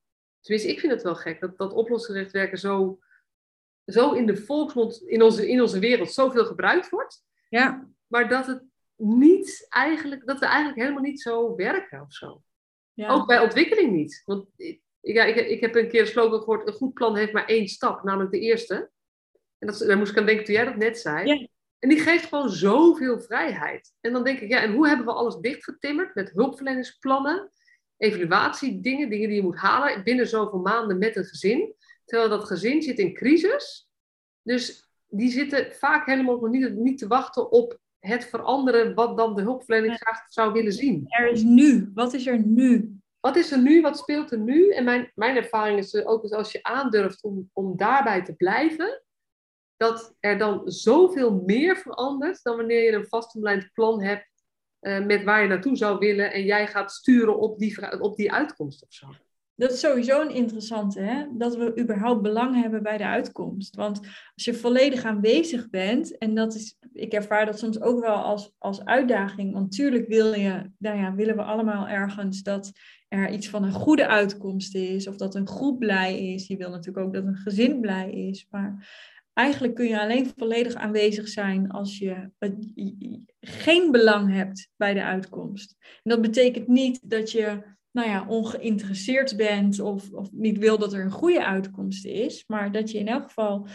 [0.46, 3.00] Tenminste, ik vind het wel gek dat, dat oplossingsgericht werken zo,
[3.86, 7.24] zo in de volksmond, in onze, in onze wereld, zoveel gebruikt wordt.
[7.50, 7.88] Ja.
[8.08, 8.64] Maar dat het
[8.96, 12.42] niet eigenlijk, dat we eigenlijk helemaal niet zo werken of zo.
[12.94, 13.10] Ja.
[13.10, 14.22] Ook bij ontwikkeling niet.
[14.26, 14.48] Want
[15.02, 17.68] ja, ik, ik heb een keer een slogan gehoord, een goed plan heeft maar één
[17.68, 18.92] stap, namelijk de eerste.
[19.58, 21.28] En dat, daar moest ik aan denken toen jij dat net zei.
[21.28, 21.48] Ja.
[21.80, 23.94] En die geeft gewoon zoveel vrijheid.
[24.02, 27.52] En dan denk ik, ja, en hoe hebben we alles dichtgetimmerd met hulpverleningsplannen?
[27.98, 31.76] Evaluatiedingen, dingen die je moet halen binnen zoveel maanden met een gezin.
[32.06, 33.90] Terwijl dat gezin zit in crisis.
[34.42, 39.36] Dus die zitten vaak helemaal nog niet, niet te wachten op het veranderen wat dan
[39.36, 41.06] de hulpverlening graag zou willen zien.
[41.08, 41.92] Er is nu.
[41.94, 43.00] Wat is er nu?
[43.20, 43.82] Wat is er nu?
[43.82, 44.70] Wat speelt er nu?
[44.70, 49.04] En mijn, mijn ervaring is ook als je aandurft om, om daarbij te blijven,
[49.78, 54.35] dat er dan zoveel meer verandert dan wanneer je een vastomlijnd plan hebt
[54.86, 58.32] uh, met waar je naartoe zou willen en jij gaat sturen op die, op die
[58.32, 59.08] uitkomst of zo.
[59.58, 61.26] Dat is sowieso een interessante, hè?
[61.32, 63.76] dat we überhaupt belang hebben bij de uitkomst.
[63.76, 64.00] Want
[64.36, 68.54] als je volledig aanwezig bent, en dat is, ik ervaar dat soms ook wel als,
[68.58, 72.72] als uitdaging, want natuurlijk wil je, nou ja, willen we allemaal ergens dat
[73.08, 76.48] er iets van een goede uitkomst is, of dat een groep blij is.
[76.48, 78.88] Je wil natuurlijk ook dat een gezin blij is, maar
[79.36, 82.32] eigenlijk kun je alleen volledig aanwezig zijn als je
[83.40, 85.76] geen belang hebt bij de uitkomst.
[85.80, 90.94] En dat betekent niet dat je nou ja, ongeïnteresseerd bent of, of niet wil dat
[90.94, 93.68] er een goede uitkomst is, maar dat je in elk geval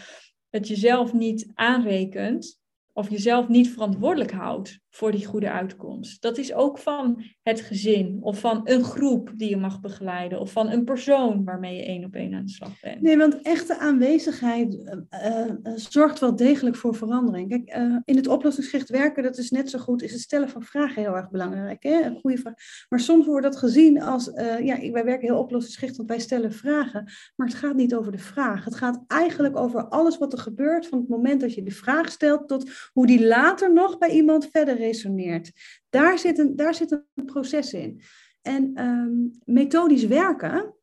[0.49, 2.59] het jezelf niet aanrekent
[2.93, 6.21] of jezelf niet verantwoordelijk houdt voor die goede uitkomst.
[6.21, 10.51] Dat is ook van het gezin of van een groep die je mag begeleiden of
[10.51, 13.01] van een persoon waarmee je één op één aan de slag bent.
[13.01, 14.77] Nee, want echte aanwezigheid
[15.23, 17.49] uh, zorgt wel degelijk voor verandering.
[17.49, 21.01] Kijk, in het oplossingsgericht werken, dat is net zo goed, is het stellen van vragen
[21.01, 21.83] heel erg belangrijk.
[21.83, 22.01] Hè?
[22.01, 22.53] Een goede vraag.
[22.89, 24.31] Maar soms wordt dat gezien als,
[24.63, 27.03] ja, wij werken heel oplossingsgericht, want wij stellen vragen.
[27.35, 28.65] Maar het gaat niet over de vraag.
[28.65, 32.11] Het gaat eigenlijk over alles wat er gebeurt van het moment dat je de vraag
[32.11, 35.51] stelt tot hoe die later nog bij iemand verder resoneert.
[35.89, 38.01] Daar zit een, daar zit een proces in.
[38.41, 39.13] En ehm,
[39.45, 40.75] methodisch werken,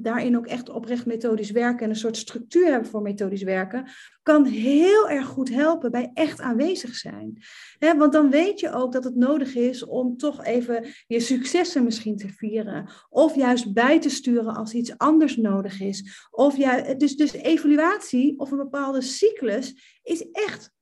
[0.00, 3.88] daarin ook echt oprecht methodisch werken en een soort structuur hebben voor methodisch werken,
[4.22, 7.42] kan heel erg goed helpen bij echt aanwezig zijn.
[7.78, 12.16] want dan weet je ook dat het nodig is om toch even je successen misschien
[12.16, 12.90] te vieren.
[13.08, 16.26] Of juist bij te sturen als iets anders nodig is.
[16.30, 20.73] Of ja, dus, dus evaluatie of een bepaalde cyclus is echt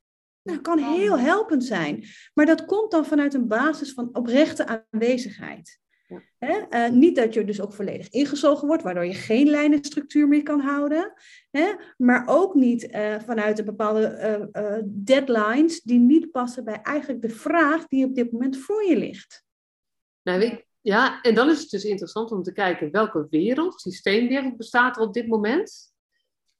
[0.42, 2.04] nou, kan heel helpend zijn.
[2.34, 5.80] Maar dat komt dan vanuit een basis van oprechte aanwezigheid.
[6.38, 6.58] Hè?
[6.58, 10.60] Eh, niet dat je dus ook volledig ingezogen wordt, waardoor je geen lijnenstructuur meer kan
[10.60, 11.12] houden.
[11.50, 11.72] Hè?
[11.96, 17.30] Maar ook niet uh, vanuit een bepaalde uh, deadlines die niet passen bij eigenlijk de
[17.30, 19.44] vraag die op dit moment voor je ligt.
[20.22, 24.96] Nou, ja, en dan is het dus interessant om te kijken welke wereld, systeemwereld bestaat
[24.96, 25.91] er op dit moment.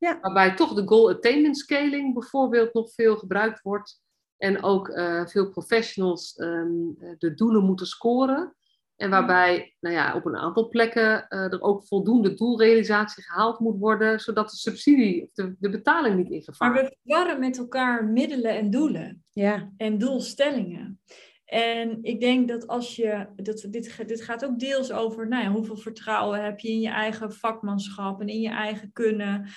[0.02, 0.18] Ja.
[0.20, 4.00] Waarbij toch de goal attainment scaling bijvoorbeeld nog veel gebruikt wordt.
[4.36, 4.92] En ook
[5.26, 8.54] veel professionals um, de doelen moeten scoren.
[9.02, 13.78] En waarbij nou ja, op een aantal plekken uh, er ook voldoende doelrealisatie gehaald moet
[13.78, 17.58] worden, zodat de subsidie of de, de betaling niet in gevaar Maar we verwarren met
[17.58, 19.24] elkaar middelen en doelen.
[19.32, 19.72] Ja.
[19.76, 21.00] En doelstellingen.
[21.44, 25.50] En ik denk dat als je, dat, dit, dit gaat ook deels over nou ja,
[25.50, 29.48] hoeveel vertrouwen heb je in je eigen vakmanschap en in je eigen kunnen,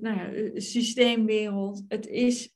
[0.00, 1.84] nou ja, systeemwereld.
[1.88, 2.54] Het is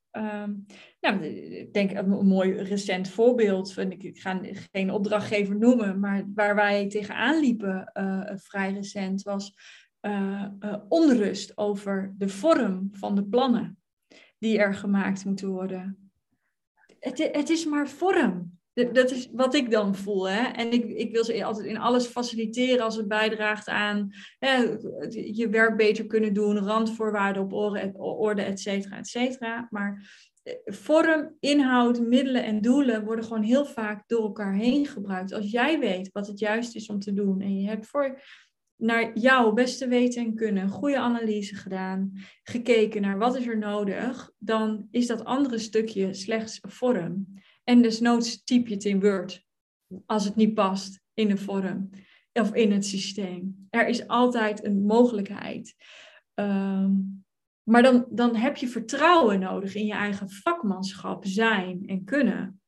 [1.01, 4.41] nou, ik denk een mooi recent voorbeeld, ik, ga
[4.73, 7.91] geen opdrachtgever noemen, maar waar wij tegenaan liepen
[8.43, 9.55] vrij recent was
[10.89, 13.79] onrust over de vorm van de plannen
[14.39, 16.11] die er gemaakt moeten worden.
[16.99, 18.59] Het, het is maar vorm.
[18.75, 20.29] Dat is wat ik dan voel.
[20.29, 20.43] Hè?
[20.43, 24.77] En ik, ik wil ze altijd in alles faciliteren als het bijdraagt aan hè,
[25.11, 27.53] je werk beter kunnen doen, randvoorwaarden op
[27.99, 29.69] orde, et cetera, et cetera.
[29.71, 30.11] Maar
[30.43, 35.33] eh, vorm, inhoud, middelen en doelen worden gewoon heel vaak door elkaar heen gebruikt.
[35.33, 38.21] Als jij weet wat het juist is om te doen en je hebt voor
[38.77, 44.31] naar jouw beste weten en kunnen goede analyse gedaan, gekeken naar wat is er nodig,
[44.39, 47.43] dan is dat andere stukje slechts vorm.
[47.65, 49.45] En desnoods typ je het in Word
[50.07, 51.91] als het niet past in de vorm
[52.33, 53.67] of in het systeem.
[53.71, 55.75] Er is altijd een mogelijkheid.
[56.35, 56.93] Ehm,
[57.63, 62.61] maar dan, dan heb je vertrouwen nodig in je eigen vakmanschap, zijn en kunnen.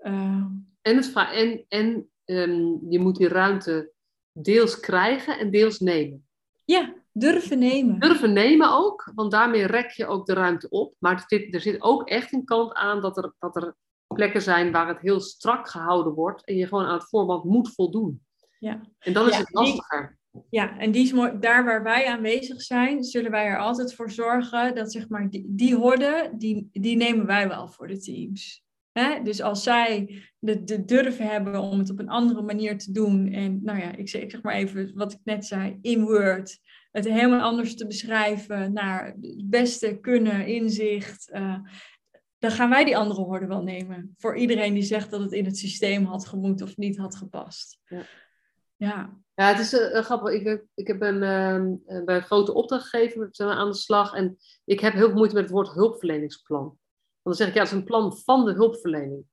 [0.00, 0.46] Uh,
[0.82, 3.92] en het en, en um, je moet die ruimte
[4.32, 6.26] deels krijgen en deels nemen.
[6.64, 8.00] Ja, durven nemen.
[8.00, 10.94] Durven nemen ook, want daarmee rek je ook de ruimte op.
[10.98, 14.42] Maar er zit, er zit ook echt een kant aan dat er, dat er plekken
[14.42, 18.22] zijn waar het heel strak gehouden wordt en je gewoon aan het voorband moet voldoen.
[18.58, 18.80] Ja.
[18.98, 20.18] En dan is het lastiger.
[20.50, 24.10] ja, en die is mooi, daar waar wij aanwezig zijn, zullen wij er altijd voor
[24.10, 28.64] zorgen dat zeg maar, die, die horde, die, die nemen wij wel voor de teams.
[28.92, 29.22] Hè?
[29.22, 33.32] Dus als zij de, de durven hebben om het op een andere manier te doen,
[33.32, 36.58] en nou ja, ik zeg, ik zeg maar even wat ik net zei, in Word,
[36.90, 41.30] het helemaal anders te beschrijven naar het beste kunnen, inzicht.
[41.32, 41.58] Uh,
[42.44, 44.14] dan gaan wij die andere horde wel nemen.
[44.18, 47.80] Voor iedereen die zegt dat het in het systeem had gemoet of niet had gepast.
[47.84, 48.02] Ja,
[48.76, 49.18] ja.
[49.34, 50.32] ja het is uh, grappig.
[50.32, 54.14] Ik heb, ik heb een, uh, bij een grote opdrachtgever zijn we aan de slag.
[54.14, 56.62] En ik heb heel veel moeite met het woord hulpverleningsplan.
[56.62, 56.78] Want
[57.22, 59.24] dan zeg ik, ja, het is een plan van de hulpverlening.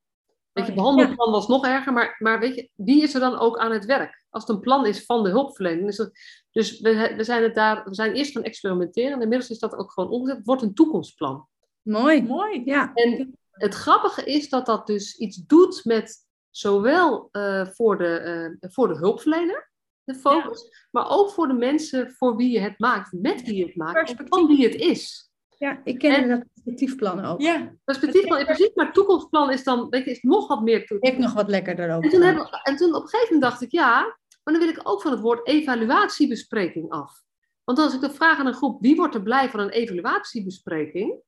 [0.51, 3.39] Weet je, oh, behandelplan was nog erger, maar, maar weet je, wie is er dan
[3.39, 4.25] ook aan het werk?
[4.29, 5.87] Als het een plan is van de hulpverlening.
[5.87, 6.11] Is er,
[6.51, 9.75] dus we, we, zijn het daar, we zijn eerst gaan experimenteren en inmiddels is dat
[9.75, 10.37] ook gewoon omgezet.
[10.37, 11.47] Het wordt een toekomstplan.
[11.81, 12.23] Mooi.
[12.23, 12.93] Mooi, ja.
[12.93, 18.69] En het grappige is dat dat dus iets doet met zowel uh, voor, de, uh,
[18.71, 19.71] voor de hulpverlener,
[20.03, 23.65] de focus, maar ook voor de mensen voor wie je het maakt, met wie je
[23.65, 25.29] het maakt, van wie het is.
[25.57, 27.41] Ja, ik ken en, dat perspectiefplan ook.
[27.41, 30.97] Ja, perspectiefplan in principe, maar toekomstplan is dan, weet je, is nog wat meer.
[30.99, 32.03] Ik nog wat lekkerder ook.
[32.03, 32.21] En toen,
[32.63, 34.01] en toen op een gegeven moment dacht ik, ja,
[34.43, 37.23] maar dan wil ik ook van het woord evaluatiebespreking af.
[37.63, 41.21] Want als ik dan vraag aan een groep, wie wordt er blij van een evaluatiebespreking?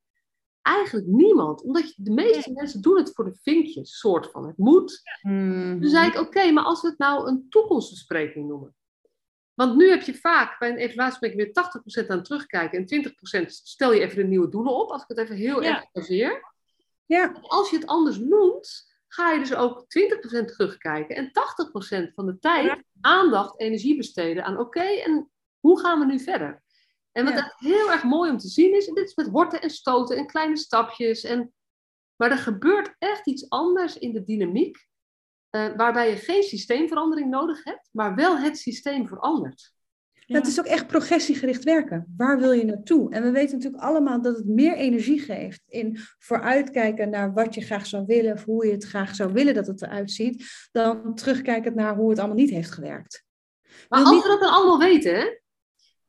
[0.63, 1.63] Eigenlijk niemand.
[1.63, 4.47] Omdat je, de meeste mensen doen het voor de vinkjes, soort van.
[4.47, 5.02] Het moet.
[5.21, 5.82] Mm.
[5.82, 8.76] Toen zei ik, oké, maar als we het nou een toekomstbespreking noemen.
[9.54, 13.93] Want nu heb je vaak bij een evaluatiebespreking weer 80% aan terugkijken en 20% stel
[13.93, 16.54] je even de nieuwe doelen op, als ik het even heel erg baseer.
[17.06, 17.38] Ja.
[17.41, 19.86] Als je het anders noemt, ga je dus ook
[20.41, 21.32] 20% terugkijken en
[22.10, 26.63] 80% van de tijd aandacht, energie besteden aan oké, en hoe gaan we nu verder?
[27.13, 30.17] En wat heel erg mooi om te zien is, dit is met horten en stoten
[30.17, 31.23] en kleine stapjes.
[31.23, 31.54] En,
[32.15, 34.88] maar er gebeurt echt iets anders in de dynamiek,
[35.56, 39.73] uh, waarbij je geen systeemverandering nodig hebt, maar wel het systeem verandert.
[40.26, 40.38] Ja.
[40.38, 42.13] Het is ook echt progressiegericht werken.
[42.17, 43.12] Waar wil je naartoe?
[43.12, 47.62] En we weten natuurlijk allemaal dat het meer energie geeft in vooruitkijken naar wat je
[47.62, 51.15] graag zou willen, of hoe je het graag zou willen dat het eruit ziet, dan
[51.15, 53.23] terugkijken naar hoe het allemaal niet heeft gewerkt.
[53.89, 55.41] Maar als we dat dan allemaal weten, hè?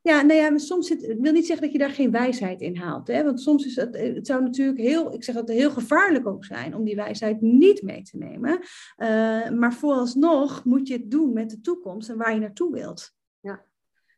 [0.05, 2.77] Ja, nou ja, soms zit, het wil niet zeggen dat je daar geen wijsheid in
[2.77, 3.07] haalt.
[3.07, 3.25] Hè?
[3.25, 6.75] Want soms is het, het zou natuurlijk heel, ik zeg dat heel gevaarlijk ook zijn
[6.75, 8.59] om die wijsheid niet mee te nemen.
[8.97, 13.13] Uh, maar vooralsnog moet je het doen met de toekomst en waar je naartoe wilt.
[13.41, 13.65] Ja.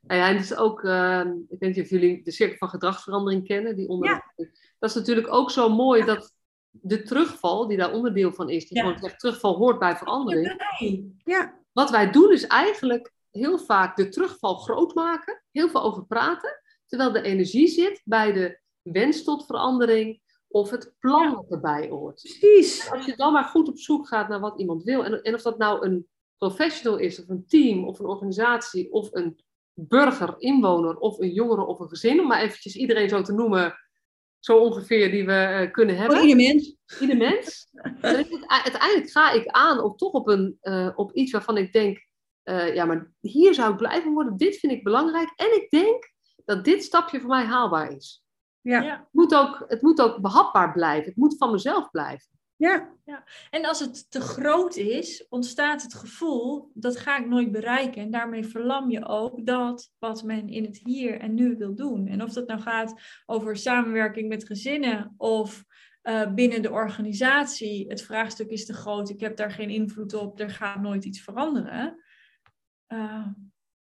[0.00, 2.68] Nou ja, en het is ook, uh, ik weet niet of jullie de cirkel van
[2.68, 3.76] gedragsverandering kennen.
[3.76, 4.08] Die onder...
[4.08, 4.32] Ja.
[4.78, 6.06] Dat is natuurlijk ook zo mooi ja.
[6.06, 6.32] dat
[6.70, 8.84] de terugval, die daar onderdeel van is, die ja.
[8.84, 10.62] gewoon zegt, terugval hoort bij verandering.
[11.24, 11.58] Ja.
[11.72, 16.62] Wat wij doen is eigenlijk heel vaak de terugval groot maken, heel veel over praten,
[16.86, 22.20] terwijl de energie zit bij de wens tot verandering of het plan wat erbij hoort.
[22.22, 22.90] Precies.
[22.90, 25.42] Als je dan maar goed op zoek gaat naar wat iemand wil, en, en of
[25.42, 26.06] dat nou een
[26.38, 29.40] professional is, of een team, of een organisatie, of een
[29.74, 33.74] burger, inwoner, of een jongere of een gezin, om maar eventjes iedereen zo te noemen,
[34.40, 36.16] zo ongeveer die we uh, kunnen hebben.
[36.16, 36.76] Oh, ieder mens.
[37.00, 37.68] Ieder mens.
[38.64, 42.06] uiteindelijk ga ik aan op toch op, een, uh, op iets waarvan ik denk,
[42.48, 44.36] uh, ja, maar hier zou ik blijven worden.
[44.36, 45.32] Dit vind ik belangrijk.
[45.36, 46.12] En ik denk
[46.44, 48.24] dat dit stapje voor mij haalbaar is.
[48.60, 48.82] Ja.
[48.82, 51.04] Het, moet ook, het moet ook behapbaar blijven.
[51.04, 52.28] Het moet van mezelf blijven.
[52.56, 52.92] Ja.
[53.04, 53.24] ja.
[53.50, 58.02] En als het te groot is, ontstaat het gevoel dat ga ik nooit bereiken.
[58.02, 62.06] En daarmee verlam je ook dat wat men in het hier en nu wil doen.
[62.06, 65.64] En of dat nou gaat over samenwerking met gezinnen of
[66.02, 67.88] uh, binnen de organisatie.
[67.88, 71.20] Het vraagstuk is te groot, ik heb daar geen invloed op, er gaat nooit iets
[71.20, 72.04] veranderen
[72.88, 73.26] uh,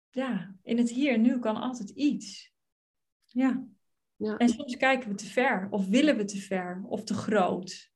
[0.09, 2.53] ja, in het hier en nu kan altijd iets.
[3.25, 3.67] Ja.
[4.15, 4.37] ja.
[4.37, 7.91] En soms kijken we te ver, of willen we te ver, of te groot.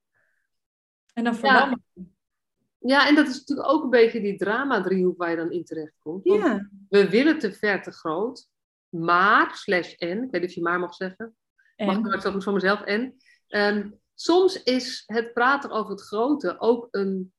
[1.14, 2.04] En dan verlammen ja.
[2.80, 5.96] Ja, en dat is natuurlijk ook een beetje die drama-driehoek waar je dan in terecht
[6.00, 6.24] komt.
[6.24, 6.70] Ja.
[6.90, 8.50] We willen te ver, te groot,
[8.90, 11.36] maar, slash en, ik weet niet of je maar mag zeggen.
[11.76, 11.86] En.
[11.86, 13.16] Mag ik ook van mezelf, en.
[13.48, 17.34] Um, soms is het praten over het grote ook een,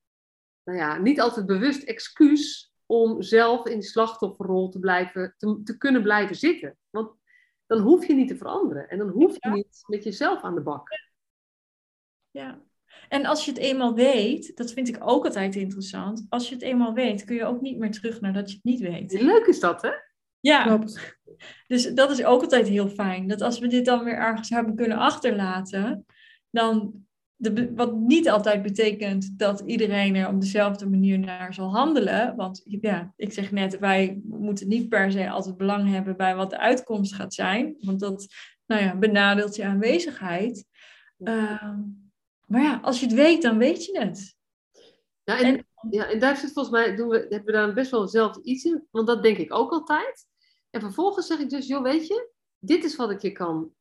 [0.64, 5.76] nou ja, niet altijd bewust excuus om zelf in die slachtofferrol te, blijven, te, te,
[5.78, 6.76] kunnen blijven zitten.
[6.90, 7.10] Want
[7.66, 8.88] dan hoef je niet te veranderen.
[8.88, 9.52] En dan hoef je Ja.
[9.54, 10.88] niet met jezelf aan de bak.
[12.30, 12.62] Ja.
[13.08, 16.26] En als je het eenmaal weet, dat vind ik ook altijd interessant.
[16.28, 18.64] Als je het eenmaal weet, kun je ook niet meer terug naar dat je het
[18.64, 19.20] niet weet.
[19.20, 19.90] Leuk is dat, hè?
[20.40, 21.18] Ja, Klopt.
[21.66, 23.28] dus dat is ook altijd heel fijn.
[23.28, 26.06] Dat als we dit dan weer ergens hebben kunnen achterlaten,
[26.50, 27.05] dan.
[27.38, 32.36] De, wat niet altijd betekent dat iedereen er op dezelfde manier naar zal handelen.
[32.36, 36.50] Want ja, ik zeg net, wij moeten niet per se altijd belang hebben bij wat
[36.50, 37.76] de uitkomst gaat zijn.
[37.78, 38.26] Want dat
[38.66, 40.64] nou ja, benadeelt je aanwezigheid.
[41.18, 41.80] Ehm,
[42.46, 44.36] maar ja, als je het weet, dan weet je het.
[45.24, 48.00] Ja, en, ja, en daar zit volgens mij, doen we, hebben we daar best wel
[48.00, 48.86] hetzelfde iets in.
[48.90, 50.26] Want dat denk ik ook altijd.
[50.70, 52.30] En vervolgens zeg ik dus, joh, weet je,
[52.66, 53.72] dit is wat ik je kan,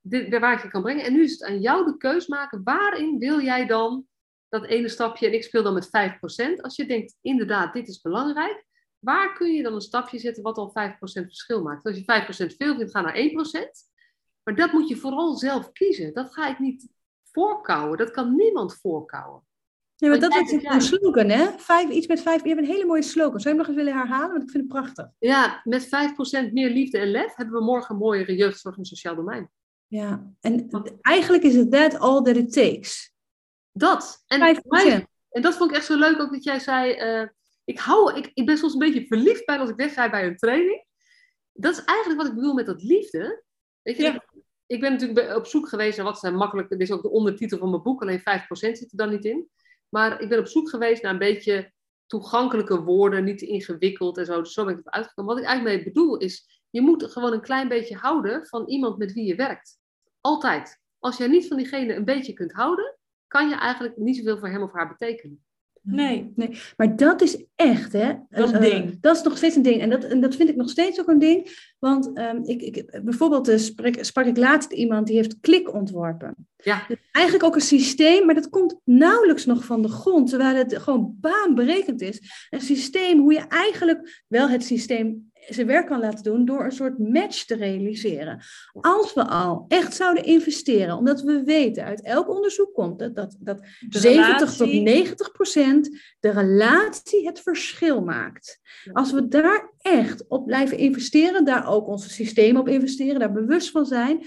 [0.00, 1.04] dit, waar ik je kan brengen.
[1.04, 2.62] En nu is het aan jou de keus maken.
[2.64, 4.06] Waarin wil jij dan
[4.48, 6.60] dat ene stapje, en ik speel dan met 5%.
[6.60, 8.64] Als je denkt, inderdaad, dit is belangrijk.
[8.98, 11.86] Waar kun je dan een stapje zetten wat al 5% verschil maakt?
[11.86, 13.20] Als je 5% veel vindt, ga naar 1%.
[14.42, 16.14] Maar dat moet je vooral zelf kiezen.
[16.14, 16.88] Dat ga ik niet
[17.22, 17.98] voorkouwen.
[17.98, 19.42] Dat kan niemand voorkouwen.
[20.02, 21.58] Ja, maar dat is een slogan, hè?
[21.58, 22.42] Vijf, iets met vijf.
[22.42, 23.40] Je hebt een hele mooie slogan.
[23.40, 24.30] Zou je hem nog eens willen herhalen?
[24.30, 25.06] Want ik vind het prachtig.
[25.18, 29.14] Ja, met 5% meer liefde en lef hebben we morgen een mooiere jeugdzorg en sociaal
[29.14, 29.50] domein.
[29.86, 30.68] Ja, en
[31.00, 33.12] eigenlijk is het that all that it takes.
[33.72, 34.22] Dat.
[34.26, 34.60] En, 5%.
[34.64, 36.92] mij- en dat vond ik echt zo leuk ook dat jij zei.
[36.92, 37.28] eh,
[37.64, 40.36] ik, hou, ik, ik ben soms een beetje verliefd bij als ik wegga bij een
[40.36, 40.84] training.
[41.52, 43.42] Dat is eigenlijk wat ik bedoel met dat liefde.
[43.82, 44.24] Weet je, Ja.
[44.66, 46.68] ik, ben natuurlijk op zoek geweest naar wat zijn makkelijk.
[46.68, 48.22] Dit is ook de ondertitel van mijn boek, alleen 5%
[48.78, 49.48] zit er dan niet in.
[49.94, 51.72] Maar ik ben op zoek geweest naar een beetje
[52.06, 54.38] toegankelijke woorden, niet te ingewikkeld en zo.
[54.38, 55.34] Dus zo ben ik het uitgekomen.
[55.34, 58.98] Wat ik eigenlijk mee bedoel is, je moet gewoon een klein beetje houden van iemand
[58.98, 59.78] met wie je werkt.
[60.20, 60.80] Altijd.
[60.98, 64.48] Als jij niet van diegene een beetje kunt houden, kan je eigenlijk niet zoveel voor
[64.48, 65.44] hem of haar betekenen.
[65.84, 66.32] Nee.
[66.34, 68.12] Nee, maar dat is echt, hè?
[68.30, 69.00] Dat is een Eh, ding.
[69.00, 69.80] dat is nog steeds een ding.
[69.80, 71.70] En dat, en dat vind ik nog steeds ook een ding.
[71.78, 76.34] Want ehm, ik, ik, bijvoorbeeld eh, sprak, sprak ik laatst iemand die heeft klik ontworpen.
[76.56, 80.28] Ja, Dus eigenlijk ook een systeem, maar dat komt nauwelijks nog van de grond.
[80.28, 82.46] Terwijl het gewoon baanbrekend is.
[82.50, 86.72] Een systeem hoe je eigenlijk wel het systeem zijn werk kan laten doen door een
[86.72, 88.40] soort match te realiseren.
[88.72, 93.36] Als we al echt zouden investeren, omdat we weten uit elk onderzoek komt dat, dat,
[93.40, 94.82] dat De 70 tot relatie.
[94.82, 98.60] 90 procent de relatie het verschil maakt.
[98.92, 103.70] Als we daar echt op blijven investeren, daar ook onze systemen op investeren, daar bewust
[103.70, 104.26] van zijn,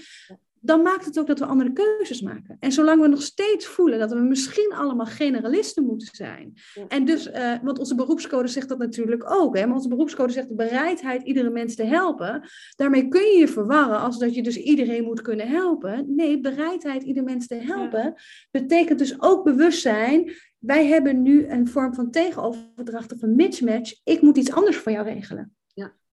[0.66, 2.56] dan maakt het ook dat we andere keuzes maken.
[2.60, 6.54] En zolang we nog steeds voelen dat we misschien allemaal generalisten moeten zijn.
[6.88, 9.56] En dus, uh, want onze beroepscode zegt dat natuurlijk ook.
[9.56, 9.66] Hè?
[9.66, 12.48] Maar onze beroepscode zegt de bereidheid iedere mens te helpen.
[12.76, 16.14] Daarmee kun je je verwarren als dat je dus iedereen moet kunnen helpen.
[16.14, 18.14] Nee, bereidheid ieder mens te helpen
[18.50, 20.32] betekent dus ook bewustzijn.
[20.58, 24.00] Wij hebben nu een vorm van tegenoverdracht of een mismatch.
[24.04, 25.56] Ik moet iets anders voor jou regelen.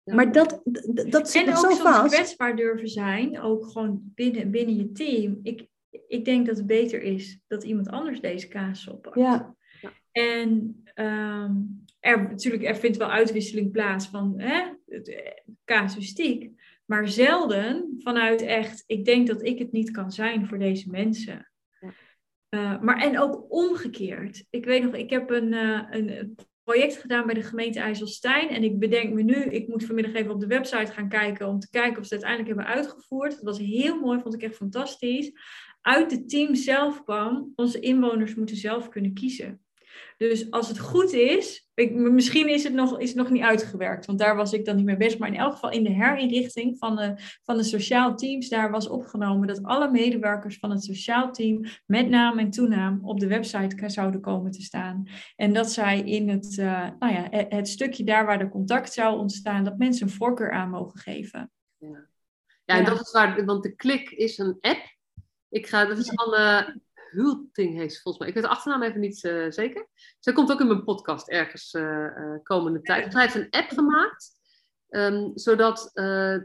[0.04, 0.62] Maar dat,
[1.10, 2.14] dat zit en zo ook vast.
[2.14, 5.40] kwetsbaar durven zijn, ook gewoon binnen, binnen je team.
[5.44, 5.68] Ik,
[6.08, 9.16] ik denk dat het beter is dat iemand anders deze kaas oppakt.
[9.16, 9.56] Ja.
[10.12, 14.64] En um, er, natuurlijk, er vindt wel uitwisseling plaats van hè,
[15.66, 16.52] casuïstiek.
[16.86, 21.52] Maar zelden vanuit echt, ik denk dat ik het niet kan zijn voor deze mensen.
[22.50, 24.46] Uh, maar en ook omgekeerd.
[24.50, 28.50] Ik weet nog, ik heb een, uh, een project gedaan bij de gemeente IJsselstein.
[28.50, 31.60] En ik bedenk me nu, ik moet vanmiddag even op de website gaan kijken om
[31.60, 33.32] te kijken of ze het uiteindelijk hebben uitgevoerd.
[33.32, 35.32] Dat was heel mooi, vond ik echt fantastisch.
[35.82, 39.63] Uit het team zelf kwam, onze inwoners moeten zelf kunnen kiezen.
[40.18, 44.06] Dus als het goed is, ik, misschien is het, nog, is het nog niet uitgewerkt,
[44.06, 45.20] want daar was ik dan niet mee bezig.
[45.20, 47.14] Maar in elk geval in de herinrichting van de,
[47.44, 52.10] van de sociaal teams, daar was opgenomen dat alle medewerkers van het sociaal team met
[52.10, 55.08] naam en toenaam op de website zouden komen te staan.
[55.36, 59.20] En dat zij in het, uh, nou ja, het stukje daar waar de contact zou
[59.20, 61.52] ontstaan, dat mensen een voorkeur aan mogen geven.
[61.78, 62.08] Ja,
[62.66, 64.96] ja en dat is waar, want de Klik is een app.
[65.50, 66.82] Ik ga, dat is Anne
[67.14, 68.28] Hulting heet volgens mij.
[68.28, 69.88] Ik weet de achternaam even niet uh, zeker.
[70.20, 72.08] Zij komt ook in mijn podcast ergens uh,
[72.44, 73.14] komende tijd.
[73.14, 74.42] Hij heeft een app gemaakt.
[74.90, 75.92] Um, zodat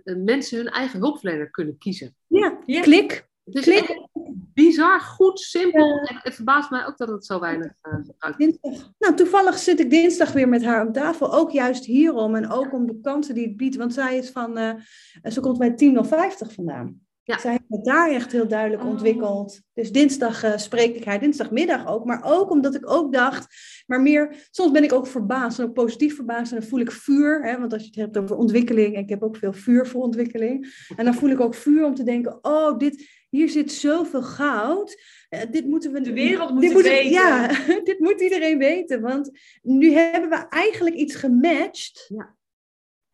[0.05, 2.17] mensen hun eigen hulpverlener kunnen kiezen.
[2.27, 2.81] Ja, ja.
[2.81, 3.27] klik.
[3.45, 4.09] Het is Klik.
[4.55, 6.01] bizar goed, simpel.
[6.03, 8.59] Het verbaast mij ook dat het zo weinig gebruikt
[8.99, 11.35] Nou, toevallig zit ik dinsdag weer met haar op tafel.
[11.35, 12.35] Ook juist hierom.
[12.35, 13.77] En ook om de kansen die het biedt.
[13.77, 14.83] Want zij is van,
[15.23, 17.08] ze komt bij 1050 vandaan.
[17.29, 17.39] Ja.
[17.39, 18.89] Zij heeft het daar echt heel duidelijk oh.
[18.89, 19.61] ontwikkeld.
[19.75, 22.05] Dus dinsdag uh, spreek ik haar, dinsdagmiddag ook.
[22.05, 23.47] Maar ook omdat ik ook dacht,
[23.87, 26.53] maar meer, soms ben ik ook verbaasd en ook positief verbaasd.
[26.53, 29.23] En dan voel ik vuur, hè, want als je het hebt over ontwikkeling, ik heb
[29.23, 30.87] ook veel vuur voor ontwikkeling.
[30.97, 35.03] En dan voel ik ook vuur om te denken, oh, dit, hier zit zoveel goud.
[35.31, 36.01] Uh, dit moeten we...
[36.01, 37.11] De wereld moet het weten.
[37.11, 37.47] Ja,
[37.85, 39.01] dit moet iedereen weten.
[39.01, 39.31] Want
[39.63, 42.07] nu hebben we eigenlijk iets gematcht.
[42.09, 42.37] Ja.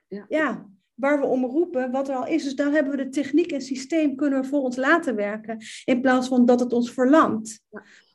[0.09, 0.27] Ja.
[0.29, 2.45] ja waar we om roepen, wat er al is.
[2.45, 6.01] Dus daar hebben we de techniek en systeem kunnen we voor ons laten werken, in
[6.01, 7.61] plaats van dat het ons verlamt.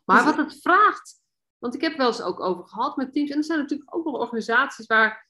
[0.06, 1.20] Maar dus wat het vraagt,
[1.58, 4.06] want ik heb wel eens ook over gehad met teams, en er zijn natuurlijk ook
[4.06, 5.28] nog organisaties waar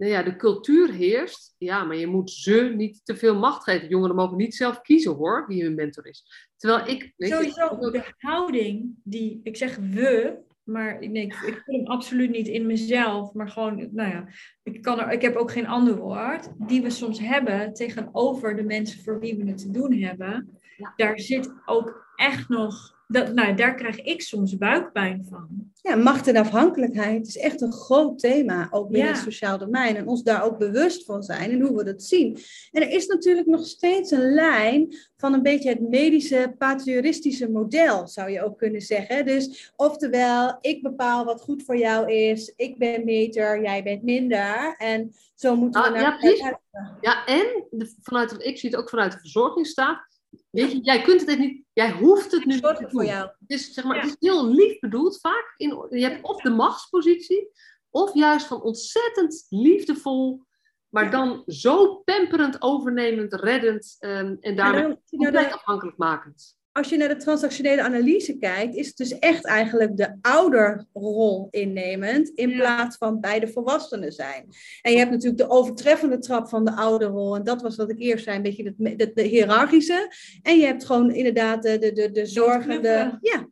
[0.00, 1.54] nou ja, de cultuur heerst.
[1.58, 3.88] Ja, maar je moet ze niet te veel macht geven.
[3.88, 6.48] Jongeren mogen niet zelf kiezen hoor, wie hun mentor is.
[6.56, 7.12] Terwijl ik...
[7.16, 10.38] Weet Sowieso, je, de houding die, ik zeg we,
[10.70, 13.32] maar nee, ik, ik voel hem absoluut niet in mezelf.
[13.32, 14.28] Maar gewoon, nou ja,
[14.62, 16.48] ik, kan er, ik heb ook geen ander woord.
[16.58, 20.60] Die we soms hebben tegenover de mensen voor wie we het te doen hebben.
[20.96, 25.70] Daar zit ook echt nog dat, nou, daar krijg ik soms buikpijn van.
[25.82, 29.96] Ja, macht en afhankelijkheid is echt een groot thema, ook binnen het sociaal domein.
[29.96, 32.38] En ons daar ook bewust van zijn en hoe we dat zien.
[32.72, 38.08] En er is natuurlijk nog steeds een lijn van een beetje het medische, patriotistische model,
[38.08, 39.26] zou je ook kunnen zeggen.
[39.26, 44.74] Dus oftewel, ik bepaal wat goed voor jou is, ik ben beter, jij bent minder.
[44.78, 46.18] En zo moeten we ah, naar...
[46.20, 46.60] Ja,
[47.00, 47.64] Ja, en
[48.00, 50.08] vanuit, ik zie het ook vanuit de verzorgingsstaat
[50.50, 53.30] Weet je, jij kunt het niet, jij hoeft het nu niet te voor jou.
[53.38, 55.54] Het is, zeg maar, het is heel lief bedoeld vaak.
[55.56, 57.50] In, je hebt of de machtspositie,
[57.90, 60.42] of juist van ontzettend liefdevol,
[60.88, 67.08] maar dan zo pemperend, overnemend, reddend um, en daarmee compleet afhankelijk makend als je naar
[67.08, 73.20] de transactionele analyse kijkt, is het dus echt eigenlijk de ouderrol innemend in plaats van
[73.20, 74.48] bij de volwassenen zijn.
[74.82, 77.98] En je hebt natuurlijk de overtreffende trap van de ouderrol, en dat was wat ik
[77.98, 80.12] eerst zei, een beetje de, de, hiërarchische.
[80.42, 83.18] En je hebt gewoon inderdaad de, de, de, de zorgende.
[83.20, 83.48] Ja,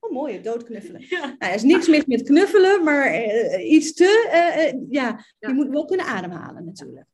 [0.00, 1.04] Oh, mooi, doodknuffelen.
[1.08, 1.20] Ja.
[1.20, 4.30] Nou, er is niks mis met knuffelen, maar uh, iets te,
[4.74, 7.06] uh, ja, je moet wel kunnen ademhalen natuurlijk.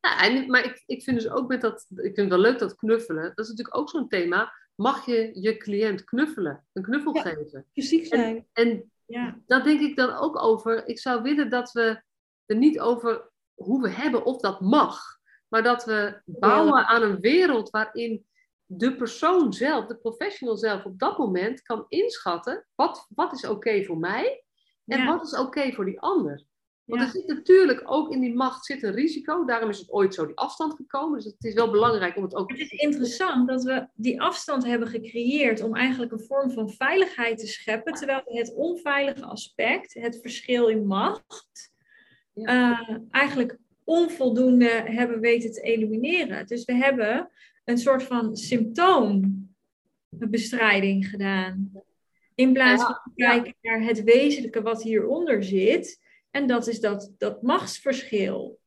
[0.00, 2.58] Ja, en, maar ik, ik vind dus ook met dat, ik vind het wel leuk
[2.58, 4.52] dat knuffelen, dat is natuurlijk ook zo'n thema
[4.82, 7.66] mag je je cliënt knuffelen, een knuffel geven.
[7.72, 8.46] Fysiek zijn.
[8.52, 9.38] En, en ja.
[9.46, 10.88] dat denk ik dan ook over.
[10.88, 12.02] Ik zou willen dat we
[12.46, 15.18] er niet over hoe we hebben of dat mag,
[15.48, 18.26] maar dat we bouwen aan een wereld waarin
[18.66, 23.84] de persoon zelf, de professional zelf, op dat moment kan inschatten wat, wat is oké
[23.84, 24.44] voor mij
[24.86, 26.44] en wat is oké voor die ander.
[26.84, 29.44] Want er zit natuurlijk ook in die macht zit een risico.
[29.44, 31.16] Daarom is het ooit zo die afstand gekomen.
[31.16, 32.50] Dus het is wel belangrijk om het ook...
[32.50, 37.38] Het is interessant dat we die afstand hebben gecreëerd om eigenlijk een vorm van veiligheid
[37.38, 37.92] te scheppen.
[37.92, 41.72] Terwijl we het onveilige aspect, het verschil in macht,
[42.34, 46.46] uh, eigenlijk onvoldoende hebben weten te elimineren.
[46.46, 47.30] Dus we hebben
[47.64, 51.72] een soort van symptoombestrijding gedaan.
[52.34, 56.00] In plaats van te kijken naar het wezenlijke wat hieronder zit.
[56.32, 58.60] En dat is dat, dat machtsverschil.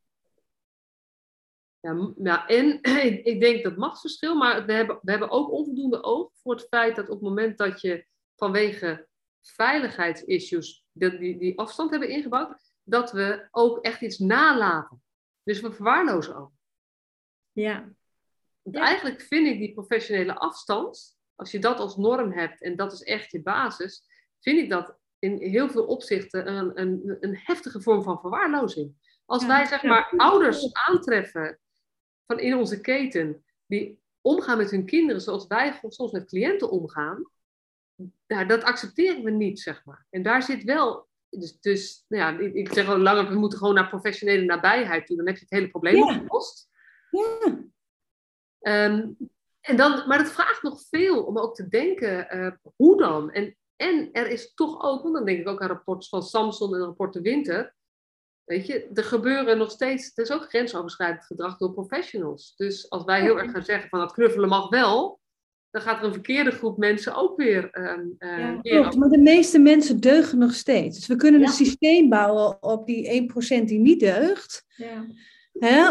[1.80, 2.80] Ja, ja, en
[3.32, 6.96] ik denk dat machtsverschil, maar we hebben, we hebben ook onvoldoende oog voor het feit
[6.96, 8.06] dat op het moment dat je
[8.36, 9.08] vanwege
[9.42, 15.04] veiligheidsissues die, die, die afstand hebben ingebouwd, dat we ook echt iets nalaten.
[15.44, 16.52] Dus we verwaarlozen ook.
[17.52, 17.94] Ja.
[18.62, 22.94] Want Eigenlijk vind ik die professionele afstand, als je dat als norm hebt en dat
[22.94, 24.04] is echt je basis,
[24.40, 28.96] vind ik dat in heel veel opzichten een, een, een heftige vorm van verwaarlozing.
[29.26, 31.60] Als wij zeg maar ouders aantreffen
[32.26, 37.30] van in onze keten die omgaan met hun kinderen zoals wij soms met cliënten omgaan,
[38.28, 40.06] nou, dat accepteren we niet, zeg maar.
[40.10, 43.74] En daar zit wel, dus, dus nou ja, ik, zeg al langer, we moeten gewoon
[43.74, 46.04] naar professionele nabijheid toe, dan heb je het hele probleem Ja.
[46.04, 46.70] opgelost.
[47.12, 47.64] Ja.
[48.60, 49.12] Ehm,
[49.62, 53.32] en dan, maar het vraagt nog veel om ook te denken, eh, hoe dan?
[53.32, 56.76] En, en er is toch ook, want dan denk ik ook aan rapporten van Samson
[56.76, 57.76] en rapport de Winter.
[58.44, 62.54] Weet je, er gebeuren nog steeds, er is ook grensoverschrijdend gedrag door professionals.
[62.56, 65.20] Dus als wij heel erg gaan zeggen van dat knuffelen mag wel,
[65.72, 67.70] dan gaat er een verkeerde groep mensen ook weer.
[67.72, 70.98] ehm eh, Ja, Klopt, maar de meeste mensen deugen nog steeds.
[70.98, 71.48] Dus we kunnen Ja.
[71.48, 74.64] een systeem bouwen op die 1% die niet deugt.
[74.76, 75.06] Ja.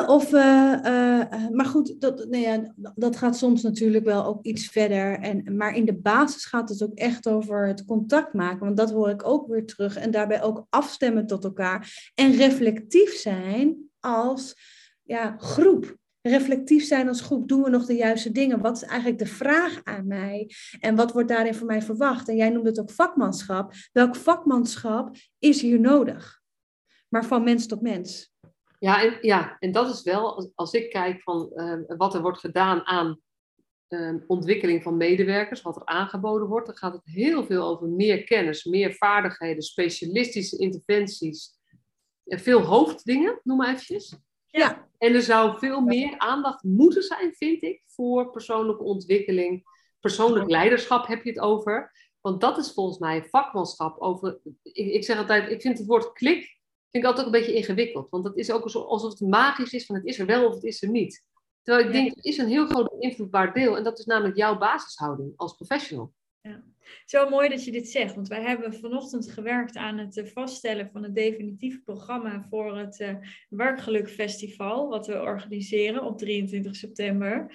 [0.06, 4.44] Of, eh, eh, eh, maar goed, dat, nou ja, dat gaat soms natuurlijk wel ook
[4.44, 5.18] iets verder.
[5.18, 8.64] En, maar in de basis gaat het ook echt over het contact maken.
[8.64, 9.96] Want dat hoor ik ook weer terug.
[9.96, 12.10] En daarbij ook afstemmen tot elkaar.
[12.14, 14.56] En reflectief zijn als
[15.02, 15.96] ja, groep.
[16.20, 17.48] Reflectief zijn als groep.
[17.48, 18.60] Doen we nog de juiste dingen?
[18.60, 20.50] Wat is eigenlijk de vraag aan mij?
[20.80, 22.28] En wat wordt daarin van mij verwacht?
[22.28, 23.72] En jij noemde het ook vakmanschap.
[23.92, 26.40] Welk vakmanschap is hier nodig?
[27.08, 28.33] Maar van mens tot mens.
[28.84, 32.22] Ja, en, ja, en dat is wel, als, als ik kijk van eh, wat er
[32.22, 33.20] wordt gedaan aan
[33.88, 38.24] eh, ontwikkeling van medewerkers, wat er aangeboden wordt, dan gaat het heel veel over meer
[38.24, 41.58] kennis, meer vaardigheden, specialistische interventies,
[42.24, 44.16] en veel hoofddingen, noem maar eventjes.
[44.46, 44.88] Ja.
[44.98, 49.64] En er zou veel meer aandacht moeten zijn, vind ik, voor persoonlijke ontwikkeling.
[50.00, 51.92] Persoonlijk leiderschap heb je het over.
[52.20, 54.40] Want dat is volgens mij vakmanschap over.
[54.62, 56.62] Ik, ik zeg altijd, ik vind het woord klik
[56.94, 58.10] vind ik altijd ook een beetje ingewikkeld.
[58.10, 60.64] Want dat is ook alsof het magisch is van het is er wel of het
[60.64, 61.24] is er niet.
[61.62, 62.00] Terwijl ik Ja.
[62.00, 63.76] denk, er is een heel groot invloedbaar deel.
[63.76, 66.12] En dat is namelijk jouw basishouding als professional.
[67.04, 70.90] Zo mooi dat je dit zegt, want wij hebben vanochtend gewerkt aan het eh, vaststellen
[70.92, 73.14] van het definitieve programma voor het eh
[73.48, 77.50] Werkgelukfestival, wat we organiseren op 23 september.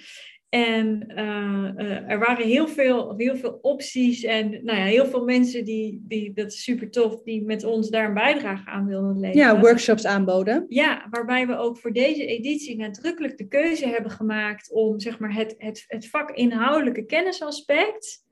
[0.50, 5.24] En eh, eh, er waren heel veel, heel veel opties en nou ja, heel veel
[5.24, 9.20] mensen die, die, dat is super tof, die met ons daar een bijdrage aan wilden
[9.20, 9.46] leveren.
[9.46, 10.64] Ja, workshops aanboden.
[10.68, 15.34] Ja, waarbij we ook voor deze editie nadrukkelijk de keuze hebben gemaakt om zeg maar,
[15.34, 18.24] het, het, het vakinhoudelijke kennisaspect,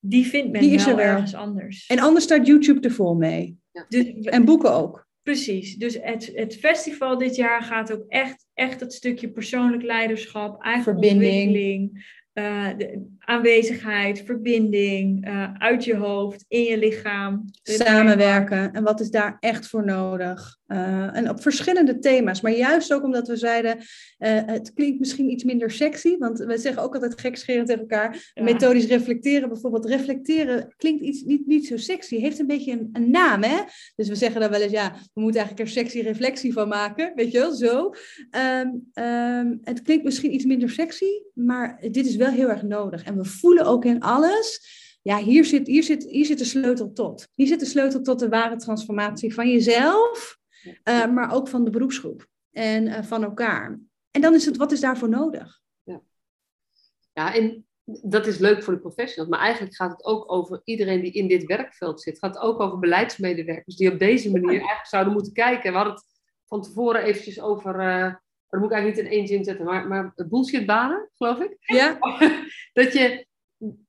[0.00, 1.12] die vindt men Die is wel er wel.
[1.12, 1.86] ergens anders.
[1.86, 3.58] En anders staat YouTube er vol mee.
[3.88, 5.08] Dus, En boeken ook.
[5.22, 10.62] precies, dus het, het festival dit jaar gaat ook echt, echt het stukje persoonlijk leiderschap,
[10.62, 11.22] eigen Verbinding.
[11.22, 17.44] ontwikkeling, eh, de aanwezigheid, verbinding, eh, uit je hoofd, in je lichaam.
[17.62, 18.72] Samenwerken.
[18.72, 20.58] En wat is daar echt voor nodig?
[20.70, 22.40] Eh, en op verschillende thema's.
[22.40, 23.76] Maar juist ook omdat we zeiden,
[24.18, 26.16] eh, het klinkt misschien iets minder sexy.
[26.18, 28.30] Want we zeggen ook altijd gekscherend tegen elkaar.
[28.34, 28.42] Ja.
[28.42, 29.86] Methodisch reflecteren bijvoorbeeld.
[29.86, 32.16] Reflecteren klinkt iets niet, niet zo sexy.
[32.16, 33.56] Heeft een beetje een, een naam, hè?
[33.96, 37.12] Dus we zeggen dan wel eens, ja, we moeten eigenlijk er sexy reflectie van maken.
[37.14, 37.94] Weet je wel, zo.
[38.30, 43.04] Ehm, ehm, het klinkt misschien iets minder sexy, maar dit is wel heel erg nodig.
[43.04, 46.92] En we voelen ook in alles ja, hier zit, hier, zit, hier zit de sleutel
[46.92, 47.28] tot.
[47.34, 50.38] Hier zit de sleutel tot de ware transformatie van jezelf,
[50.82, 53.80] eh, maar ook van de beroepsgroep en eh, van elkaar.
[54.10, 55.58] En dan is het, wat is daarvoor nodig?
[57.12, 59.30] Ja, en dat is leuk voor de professionals.
[59.30, 62.20] Maar eigenlijk gaat het ook over iedereen die in dit werkveld zit.
[62.20, 65.70] Het gaat ook over beleidsmedewerkers die op deze manier eigenlijk zouden moeten kijken.
[65.70, 66.04] We hadden het
[66.46, 67.74] van tevoren eventjes over...
[68.50, 71.56] dat moet ik eigenlijk niet in één zin zetten, maar, maar bullshitbanen, geloof ik.
[71.60, 71.98] Ja,
[72.72, 73.26] dat je,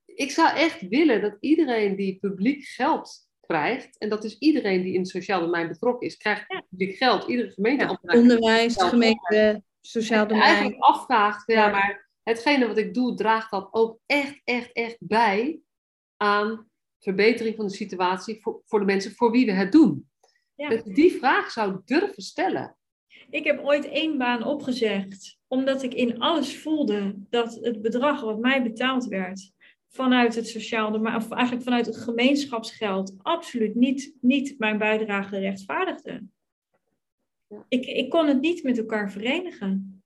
[0.05, 4.93] ik zou echt willen dat iedereen die publiek geld krijgt, en dat is iedereen die
[4.93, 7.27] in het sociaal domein betrokken is, krijgt publiek geld.
[7.27, 10.47] Iedere onderwijs, Ja, gemeente, sociaal domein.
[10.47, 15.59] eigenlijk afvraagt, ja, maar hetgene wat ik doe, draagt dat ook echt, echt, echt bij
[16.17, 20.09] aan verbetering van de situatie voor, voor de mensen voor wie we het doen.
[20.55, 22.77] Dat je die vraag zou durven stellen.
[23.31, 28.39] Ik heb ooit één baan opgezegd, omdat ik in alles voelde dat het bedrag wat
[28.39, 29.51] mij betaald werd
[29.89, 36.23] vanuit het sociaal of eigenlijk vanuit het gemeenschapsgeld, absoluut niet, niet mijn bijdrage rechtvaardigde.
[37.47, 37.65] Ja.
[37.67, 40.03] Ik, ik kon het niet met elkaar verenigen.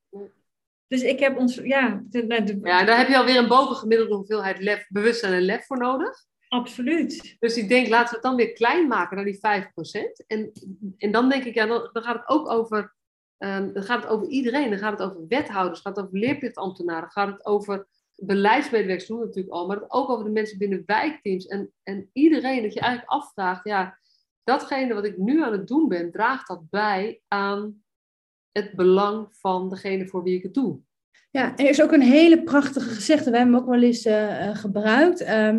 [0.86, 2.02] Dus ik heb ons, ja...
[2.10, 5.78] De, de, Ja, daar heb je alweer een bovengemiddelde hoeveelheid lef, bewustzijn en lef voor
[5.78, 6.24] nodig.
[6.48, 7.36] Absoluut.
[7.38, 10.26] Dus ik denk, laten we het dan weer klein maken naar die 5%.
[10.26, 10.52] En,
[10.96, 12.95] en dan denk ik, ja, dan, dan gaat het ook over,
[13.38, 14.70] ehm, dan gaat het over iedereen.
[14.70, 19.24] Dan gaat het over wethouders, gaat het over leerplichtambtenaren, gaat het over beleidsmedewerkers, doen we
[19.24, 21.46] natuurlijk al, maar ook over de mensen binnen wijkteams.
[21.46, 23.98] En, en iedereen dat je eigenlijk afvraagt, ja,
[24.44, 27.82] datgene wat ik nu aan het doen ben, draagt dat bij aan
[28.52, 30.80] het belang van degene voor wie ik het doe.
[31.30, 34.56] Ja, er is ook een hele prachtige gezegde, wij hebben hem ook wel eens uh,
[34.56, 35.20] gebruikt.
[35.20, 35.58] Ehm,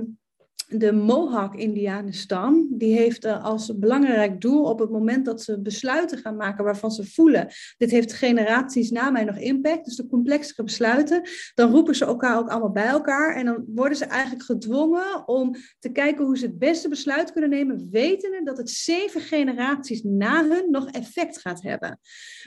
[0.67, 6.35] de Mohawk-Indianenstam, die heeft uh, als belangrijk doel op het moment dat ze besluiten gaan
[6.35, 7.47] maken waarvan ze voelen,
[7.77, 11.21] dit heeft generaties na mij nog impact, dus de complexere besluiten,
[11.53, 15.55] dan roepen ze elkaar ook allemaal bij elkaar en dan worden ze eigenlijk gedwongen om
[15.79, 20.47] te kijken hoe ze het beste besluit kunnen nemen, wetende dat het zeven generaties na
[20.47, 21.99] hun nog effect gaat hebben.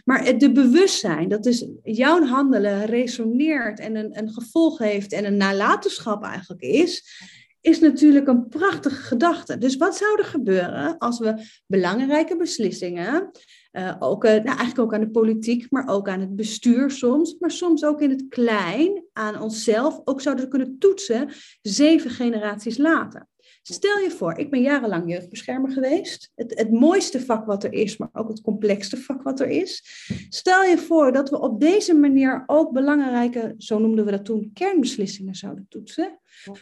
[0.04, 5.36] Maar de bewustzijn, dat dus jouw handelen resoneert en een, een gevolg heeft en een
[5.36, 7.18] nalatenschap eigenlijk is,
[7.60, 9.58] is natuurlijk een prachtige gedachte.
[9.58, 11.34] Dus wat zou er gebeuren als we
[11.66, 13.30] belangrijke beslissingen,
[13.72, 17.36] uh, ook, uh, nou eigenlijk ook aan de politiek, maar ook aan het bestuur soms,
[17.38, 21.28] maar soms ook in het klein, aan onszelf, ook zouden kunnen toetsen
[21.62, 23.26] zeven generaties later.
[23.62, 26.30] Stel je voor, ik ben jarenlang jeugdbeschermer geweest.
[26.34, 29.84] Het, het mooiste vak wat er is, maar ook het complexste vak wat er is.
[30.28, 34.50] Stel je voor dat we op deze manier ook belangrijke, zo noemden we dat toen,
[34.54, 36.20] kernbeslissingen zouden toetsen.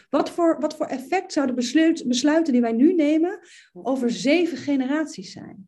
[0.09, 3.39] Wat voor, wat voor effect zouden besluit, besluiten die wij nu nemen
[3.73, 5.67] over zeven generaties zijn?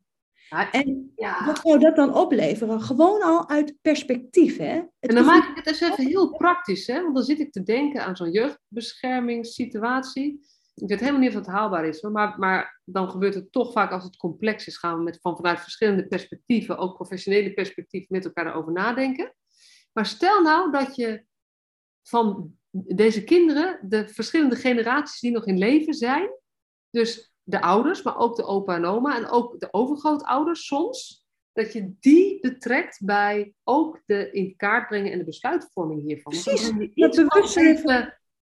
[0.71, 1.45] En ja.
[1.45, 2.81] wat zou dat dan opleveren?
[2.81, 4.57] Gewoon al uit perspectief.
[4.57, 4.73] Hè?
[4.73, 6.87] Het en dan maak ik het eens even heel praktisch.
[6.87, 7.01] Hè?
[7.01, 10.39] Want dan zit ik te denken aan zo'n jeugdbeschermingssituatie.
[10.73, 13.91] Ik weet helemaal niet of het haalbaar is, maar, maar dan gebeurt het toch vaak
[13.91, 14.77] als het complex is.
[14.77, 19.35] Gaan we met, van vanuit verschillende perspectieven, ook professionele perspectieven, met elkaar erover nadenken.
[19.91, 21.25] Maar stel nou dat je
[22.03, 26.29] van deze kinderen, de verschillende generaties die nog in leven zijn,
[26.89, 31.73] dus de ouders, maar ook de opa en oma en ook de overgrootouders soms, dat
[31.73, 36.31] je die betrekt bij ook de in kaart brengen en de besluitvorming hiervan.
[36.31, 37.77] Precies, dat bewustzijn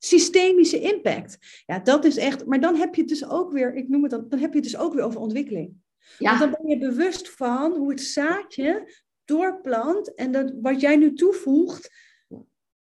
[0.06, 1.38] systemische impact.
[1.66, 4.12] Ja, dat is echt, maar dan heb je het dus ook weer, ik noem het
[4.12, 5.74] dan, dan heb je het dus ook weer over ontwikkeling.
[6.18, 6.30] Ja.
[6.30, 8.94] Want dan ben je bewust van hoe het zaadje
[9.26, 11.92] doorplant en dat wat jij nu toevoegt,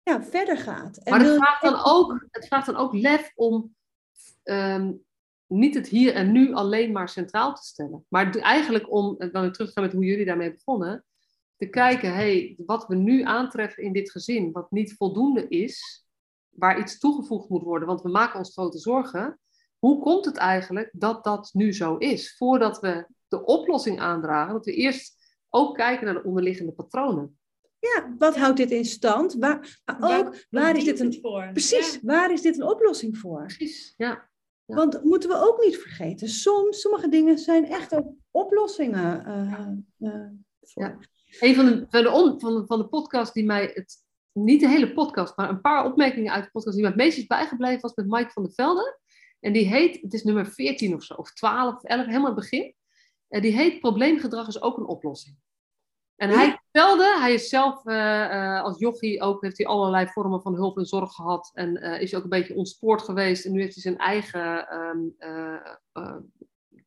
[0.03, 0.97] ja, verder gaat.
[0.97, 3.75] En maar het vraagt, dan ook, het vraagt dan ook lef om
[4.45, 5.05] um,
[5.47, 8.05] niet het hier en nu alleen maar centraal te stellen.
[8.09, 11.05] Maar eigenlijk om, dan weer terug te gaan met hoe jullie daarmee begonnen,
[11.57, 16.05] te kijken, hey, wat we nu aantreffen in dit gezin, wat niet voldoende is,
[16.55, 19.38] waar iets toegevoegd moet worden, want we maken ons grote zorgen.
[19.78, 22.36] Hoe komt het eigenlijk dat dat nu zo is?
[22.36, 25.16] Voordat we de oplossing aandragen, dat we eerst
[25.48, 27.38] ook kijken naar de onderliggende patronen.
[27.78, 29.34] Ja, wat houdt dit in stand?
[29.34, 31.50] Waar, maar ook, waar, is dit een, voor?
[31.53, 33.44] Precies, waar is dit een oplossing voor?
[33.46, 34.28] Precies, ja.
[34.64, 34.74] ja.
[34.74, 39.68] Want moeten we ook niet vergeten, soms, sommige dingen zijn echt ook oplossingen uh,
[40.11, 40.26] uh,
[40.61, 40.82] voor.
[40.82, 40.98] Ja.
[41.40, 44.68] Een van de, van, de van, de, van de podcast die mij het niet de
[44.68, 47.80] hele podcast, maar een paar opmerkingen uit de podcast die me het meest is bijgebleven
[47.80, 48.99] was met Mike van der Velde.
[49.41, 52.35] En die heet, het is nummer 14 of zo, of 12 of 11, helemaal het
[52.35, 52.74] begin.
[53.28, 55.37] En die heet Probleemgedrag is ook een oplossing.
[56.16, 60.55] En hij vertelde, hij is zelf uh, als jochie ook, heeft hij allerlei vormen van
[60.55, 61.51] hulp en zorg gehad.
[61.55, 63.45] En uh, is ook een beetje ontspoord geweest.
[63.45, 65.16] En nu heeft hij zijn eigen um,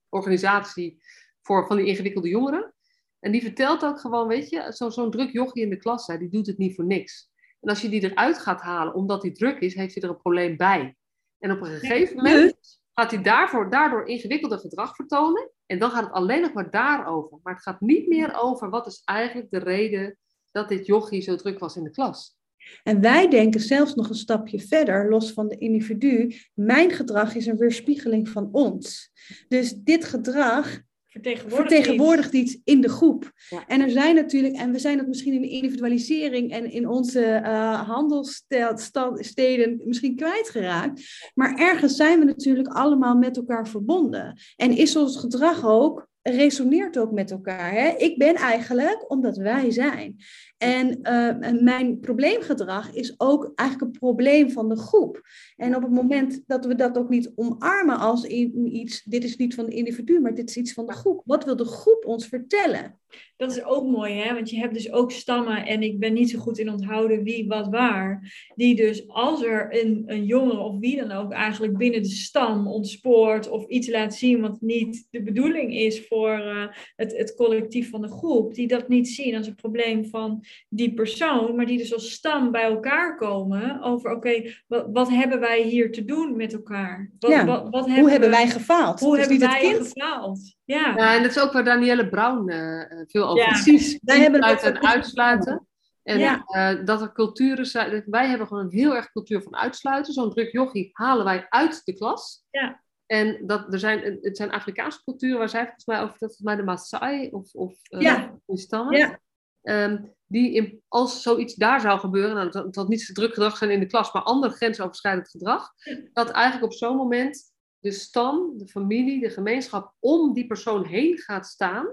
[0.10, 1.02] organisatie
[1.42, 2.74] voor van die ingewikkelde jongeren.
[3.20, 6.30] En die vertelt ook gewoon, weet je, zo'n zo druk jochie in de klas, die
[6.30, 7.30] doet het niet voor niks.
[7.66, 10.22] En als je die eruit gaat halen omdat hij druk is, heeft hij er een
[10.22, 10.96] probleem bij.
[11.40, 12.58] En op een gegeven moment
[12.94, 15.52] gaat hij daarvoor, daardoor ingewikkelder gedrag vertonen.
[15.66, 17.40] En dan gaat het alleen nog maar daarover.
[17.44, 20.18] Maar het gaat niet meer over wat is eigenlijk de reden
[20.52, 22.38] dat dit jochie zo druk was in de klas.
[22.84, 26.36] En wij denken zelfs nog een stapje verder, los van de individu.
[26.54, 29.12] Mijn gedrag is een weerspiegeling van ons.
[29.48, 30.80] Dus dit gedrag
[31.16, 32.58] vertegenwoordigt, vertegenwoordigt iets.
[32.64, 33.32] in de groep.
[33.68, 37.42] En er zijn natuurlijk, en we zijn dat misschien in de individualisering en in onze
[37.44, 41.02] uh, handelssteden misschien kwijtgeraakt,
[41.34, 44.40] maar ergens zijn we natuurlijk allemaal met elkaar verbonden.
[44.56, 47.72] En is ons gedrag ook resoneert ook met elkaar.
[47.72, 47.90] Hè?
[47.98, 50.16] Ik ben eigenlijk omdat wij zijn.
[50.58, 55.22] En uh, mijn probleemgedrag is ook eigenlijk een probleem van de groep.
[55.56, 59.56] En op het moment dat we dat ook niet omarmen als iets, dit is niet
[59.56, 61.22] van de individu, maar dit is iets van de groep.
[61.26, 63.00] Wat wil de groep ons vertellen?
[63.38, 64.34] Dat is ook mooi, hè?
[64.34, 67.48] Want je hebt dus ook stammen, en ik ben niet zo goed in onthouden wie,
[67.48, 68.34] wat, waar.
[68.56, 72.68] Die dus als er een, een jongen of wie dan ook eigenlijk binnen de stam
[72.68, 77.36] ontspoort of iets laat zien wat niet de bedoeling is voor voor eh, het, het
[77.36, 81.66] collectief van de groep, die dat niet zien als een probleem van die persoon, maar
[81.66, 86.06] die dus als stam bij elkaar komen over, oké, wat, wat, hebben wij hier te
[86.06, 87.12] doen met elkaar?
[87.20, 87.46] Wat, Ja.
[87.46, 89.00] wat, wat Hoe hebben wij gefaald?
[89.00, 89.88] hoe hebben wij het kind.
[89.88, 90.56] gefaald?
[90.66, 90.94] Ja.
[90.96, 93.48] Ja, en dat is ook waar Danielle Brown eh, veel over Ja.
[93.48, 94.00] Precies.
[94.02, 95.68] Wij hebben Uitsluiten en uitsluiten.
[96.04, 96.44] En Ja.
[96.46, 98.04] eh, dat er culturen zijn.
[98.06, 100.14] Wij hebben gewoon een heel erg cultuur van uitsluiten.
[100.14, 102.44] Zo'n druk jochie halen wij uit de klas.
[102.52, 102.84] Ja.
[103.06, 106.40] En dat, er zijn, het zijn Afrikaanse culturen waar zij volgens mij over dat volgens
[106.42, 108.40] mij de Maasai of, of eh, Ja.
[108.46, 108.98] die stammen.
[108.98, 109.20] Ja.
[109.62, 113.58] Ehm, die in, als zoiets daar zou gebeuren, nou, dat, dat niet zo druk gedrag
[113.58, 115.70] zijn in de klas, maar ander grensoverschrijdend gedrag,
[116.14, 121.18] dat eigenlijk op zo'n moment de stam, de familie, de gemeenschap om die persoon heen
[121.18, 121.88] gaat staan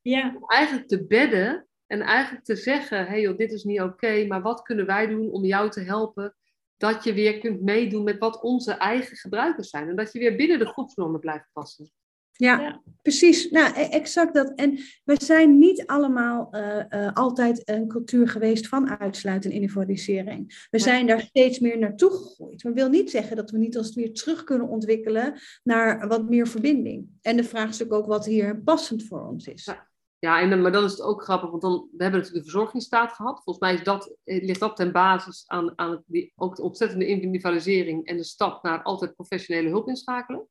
[0.00, 0.34] Ja.
[0.36, 4.26] om eigenlijk te bedden en eigenlijk te zeggen: hé hey joh, dit is niet oké,
[4.26, 6.36] maar wat kunnen wij doen om jou te helpen
[6.76, 10.36] dat je weer kunt meedoen met wat onze eigen gebruikers zijn en dat je weer
[10.36, 11.90] binnen de groepsnormen blijft passen.
[12.38, 12.82] Ja, Ja.
[13.02, 13.50] precies.
[13.50, 14.52] Nou, e- exact dat.
[14.54, 20.66] En we zijn niet allemaal eh, eh, altijd een cultuur geweest van uitsluiten en individualisering.
[20.70, 22.64] We zijn daar steeds meer naartoe gegroeid.
[22.64, 26.28] Maar wil niet zeggen dat we niet als het weer terug kunnen ontwikkelen naar wat
[26.28, 27.08] meer verbinding.
[27.22, 29.64] En de vraag is ook wat hier passend voor ons is.
[29.64, 29.88] Ja.
[30.18, 33.12] Ja, en, maar dan is het ook grappig, want dan, we hebben natuurlijk de verzorgingsstaat
[33.12, 33.42] gehad.
[33.44, 36.62] Volgens mij is dat, eh, ligt dat ten basis aan, aan het, die, ook de
[36.62, 40.48] ontzettende individualisering en de stap naar altijd professionele hulp inschakelen.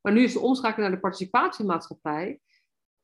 [0.00, 2.40] Maar nu is de omschakeling naar de participatiemaatschappij.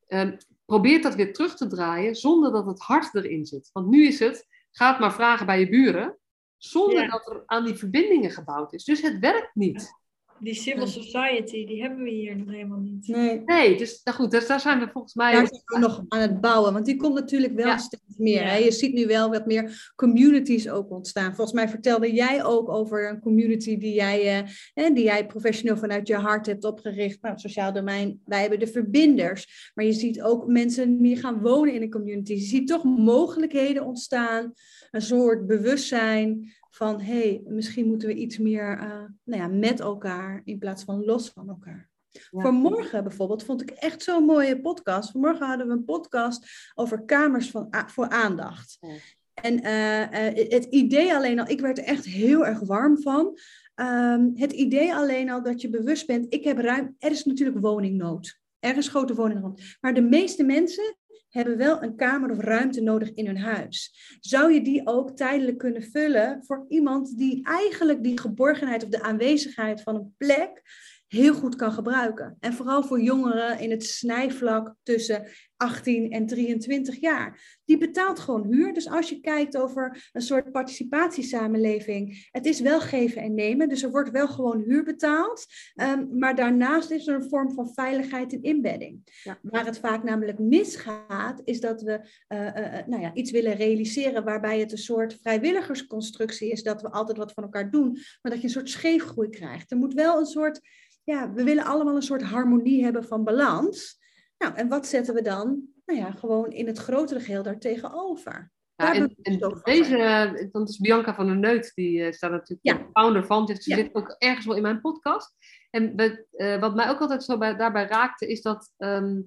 [0.06, 3.70] Ehm, probeert dat weer terug te draaien zonder dat het hart erin zit.
[3.72, 6.18] Want nu is het, ga het maar vragen bij je buren,
[6.56, 7.08] zonder Ja.
[7.08, 8.84] dat er aan die verbindingen gebouwd is.
[8.84, 9.92] Dus het werkt niet.
[10.40, 13.06] Die civil society, die hebben we hier nog helemaal niet.
[13.08, 13.42] Nee.
[13.44, 15.32] Nee, dus nou goed, dus daar zijn we volgens mij...
[15.32, 17.78] Daar zijn we nog aan het bouwen, want die komt natuurlijk wel Ja.
[17.78, 18.42] steeds meer.
[18.42, 18.48] Ja.
[18.48, 18.56] Hè?
[18.56, 21.34] Je ziet nu wel wat meer communities ook ontstaan.
[21.34, 25.76] Volgens mij vertelde jij ook over een community die jij, eh, hè, die jij professioneel
[25.76, 27.22] vanuit je hart hebt opgericht.
[27.22, 29.70] Nou, het sociaal domein, wij hebben de verbinders.
[29.74, 32.32] Maar je ziet ook mensen meer gaan wonen in een community.
[32.32, 34.52] Je ziet toch mogelijkheden ontstaan,
[34.90, 39.80] een soort bewustzijn van hé, hey, misschien moeten we iets meer eh, nou ja, met
[39.80, 41.90] elkaar in plaats van los van elkaar.
[42.08, 42.42] Ja.
[42.42, 45.10] Vanmorgen bijvoorbeeld vond ik echt zo'n mooie podcast.
[45.10, 48.76] Vanmorgen hadden we een podcast over kamers van, voor aandacht.
[48.80, 48.88] Ja.
[49.34, 53.38] En eh, eh, het idee alleen al, ik werd er echt heel erg warm van.
[53.74, 57.60] Ehm, het idee alleen al dat je bewust bent, ik heb ruim, er is natuurlijk
[57.60, 58.40] woningnood.
[58.58, 59.76] Er is grote woningnood.
[59.80, 60.96] Maar de meeste mensen
[61.34, 63.94] hebben wel een kamer of ruimte nodig in hun huis.
[64.20, 69.02] Zou je die ook tijdelijk kunnen vullen voor iemand die eigenlijk die geborgenheid of de
[69.02, 70.62] aanwezigheid van een plek
[71.08, 72.36] heel goed kan gebruiken?
[72.40, 75.26] En vooral voor jongeren in het snijvlak tussen
[75.56, 77.58] 18 en 23 jaar.
[77.64, 78.72] Die betaalt gewoon huur.
[78.72, 83.68] Dus als je kijkt over een soort participatiesamenleving, het is wel geven en nemen.
[83.68, 85.46] Dus er wordt wel gewoon huur betaald.
[85.74, 89.00] Ehm, maar daarnaast is er een vorm van veiligheid en inbedding.
[89.22, 89.38] Ja.
[89.42, 93.56] Waar het vaak namelijk misgaat, is dat we eh, eh, eh, nou ja, iets willen
[93.56, 98.32] realiseren waarbij het een soort vrijwilligersconstructie is, dat we altijd wat van elkaar doen, maar
[98.32, 99.70] dat je een soort scheefgroei krijgt.
[99.70, 100.60] Er moet wel een soort,
[101.04, 104.02] ja, we willen allemaal een soort harmonie hebben van balans.
[104.38, 105.62] Nou, en wat zetten we dan?
[105.86, 108.52] Nou ja, gewoon in het grotere geheel daar tegenover.
[108.76, 112.04] Ja, Daar en, bewust en over deze, eh, dat is Bianca van der Neut, die
[112.04, 112.74] eh, staat natuurlijk Ja.
[112.74, 113.46] de founder van.
[113.46, 113.82] Dus die Ja.
[113.82, 115.36] zit ook ergens wel in mijn podcast.
[115.70, 119.20] En we- eh, wat mij ook altijd zo bij, daarbij raakte, is dat ehm,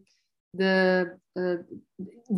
[0.50, 1.54] de, eh,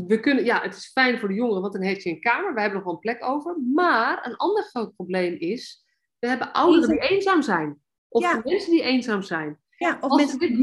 [0.07, 2.53] we kunnen, ja, het is fijn voor de jongeren, want dan heeft je een kamer.
[2.53, 3.57] We hebben nog wel een plek over.
[3.73, 5.85] Maar een ander groot probleem is,
[6.19, 7.79] we hebben ouderen die eenzaam zijn.
[8.07, 8.41] Of Ja.
[8.43, 9.59] mensen die eenzaam zijn.
[9.77, 10.57] Ja, of Als mensen dit.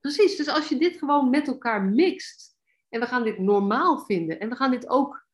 [0.00, 2.56] Precies, dus als je dit gewoon met elkaar mixt
[2.88, 5.26] en we gaan dit normaal vinden en we gaan dit ook,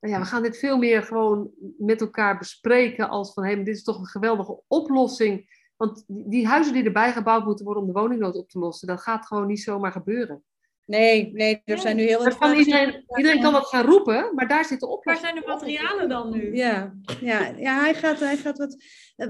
[0.00, 3.64] nou ja, we gaan dit veel meer gewoon met elkaar bespreken als van hé, maar
[3.64, 5.58] dit is toch een geweldige oplossing.
[5.76, 9.00] Want die huizen die erbij gebouwd moeten worden om de woningnood op te lossen, dat
[9.00, 10.44] gaat gewoon niet zomaar gebeuren.
[10.90, 14.48] Nee, nee, er zijn nu heel wat kan iedereen, iedereen kan dat gaan roepen, maar
[14.48, 15.28] daar zit de Waar oplossing.
[15.28, 16.54] zijn de materialen dan nu?
[16.54, 18.76] Ja, ja, ja hij gaat, hij gaat wat,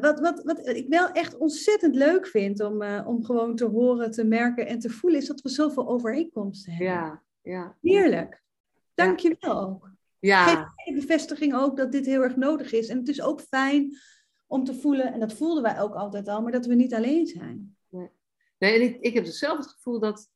[0.01, 4.11] wat, wat, wat ik wel echt ontzettend leuk vind om, eh, om gewoon te horen,
[4.11, 6.95] te merken en te voelen, is dat we zoveel overeenkomsten hebben.
[6.95, 7.77] Ja, ja.
[7.81, 8.43] Heerlijk.
[8.95, 9.91] Dank je wel ook.
[10.19, 12.89] Ja, Geef mij de bevestiging ook dat dit heel erg nodig is.
[12.89, 13.97] En het is ook fijn
[14.47, 17.27] om te voelen, en dat voelden wij ook altijd al, maar dat we niet alleen
[17.27, 17.77] zijn.
[18.59, 20.29] Nee, en ik, ik heb dus zelf het gevoel dat,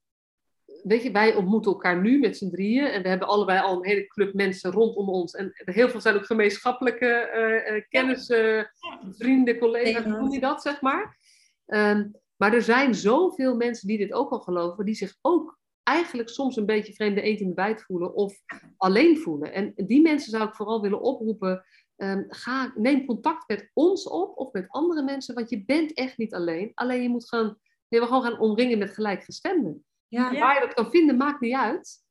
[0.84, 3.88] weet je, wij ontmoeten elkaar nu met z'n drieën en we hebben allebei al een
[3.88, 5.34] hele club mensen rondom ons.
[5.34, 8.62] En heel veel zijn ook gemeenschappelijke kennis, eh,
[9.10, 11.18] vrienden, collega's, hoe noem je dat, zeg maar.
[11.66, 16.28] Ehm, maar er zijn zoveel mensen die dit ook al geloven, die zich ook eigenlijk
[16.28, 18.34] soms een beetje vreemde eend in de bijt voelen of
[18.76, 19.52] alleen voelen.
[19.52, 21.64] En die mensen zou ik vooral willen oproepen.
[21.96, 26.18] ehm, ga, neem contact met ons op of met andere mensen, want je bent echt
[26.18, 26.70] niet alleen.
[26.74, 27.58] Alleen je moet gaan
[27.88, 29.84] je wil gewoon gaan omringen met gelijkgestemden.
[30.14, 30.38] Ja.
[30.38, 32.02] Waar je dat kan vinden, maakt niet uit.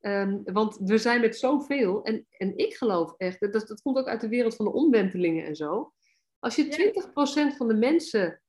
[0.00, 2.04] Ehm, want we zijn met zoveel.
[2.04, 5.46] En, en ik geloof echt, dat, dat komt ook uit de wereld van de omwentelingen
[5.46, 5.92] en zo.
[6.38, 6.92] Als je
[7.52, 8.42] 20% van de mensen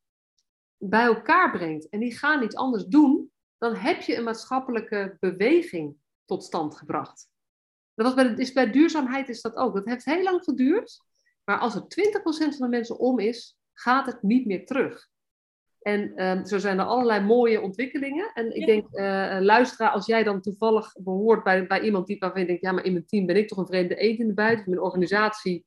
[0.78, 5.96] bij elkaar brengt en die gaan iets anders doen, dan heb je een maatschappelijke beweging
[6.26, 7.28] tot stand gebracht.
[7.94, 9.74] Dat was bij, de, is bij duurzaamheid is dat ook.
[9.74, 11.00] Dat heeft heel lang geduurd.
[11.44, 11.86] Maar als er 20%
[12.24, 15.10] van de mensen om is, gaat het niet meer terug.
[15.84, 18.32] En um, zo zijn er allerlei mooie ontwikkelingen.
[18.34, 18.88] En ik denk,
[19.42, 22.86] luisteraar, als jij dan toevallig behoort bij, bij iemand die, waarvan je denkt, ja, maar
[22.86, 24.60] in mijn team ben ik toch een vreemde eend in de buiten.
[24.60, 25.66] Of in mijn organisatie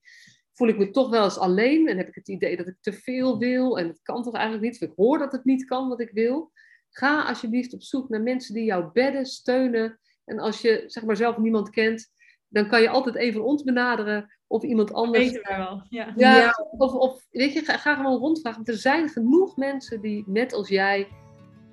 [0.53, 1.89] voel ik me toch wel eens alleen.
[1.89, 3.79] En heb ik het idee dat ik te veel wil.
[3.79, 4.83] En het kan toch eigenlijk niet.
[4.83, 6.53] Of ik hoor dat het niet kan wat ik wil.
[6.91, 10.01] Ga alsjeblieft op zoek naar mensen die jou bedden, steunen.
[10.25, 12.11] En als je zeg maar zelf niemand kent,
[12.49, 14.34] dan kan je altijd een van ons benaderen.
[14.47, 15.24] Of iemand Dat anders.
[15.24, 15.82] weten wij wel.
[15.88, 16.12] Ja.
[16.16, 16.55] Ja, Ja.
[16.78, 18.57] Of, of weet je, ga, ga gewoon rondvragen.
[18.64, 21.09] Want er zijn genoeg mensen die, net als jij,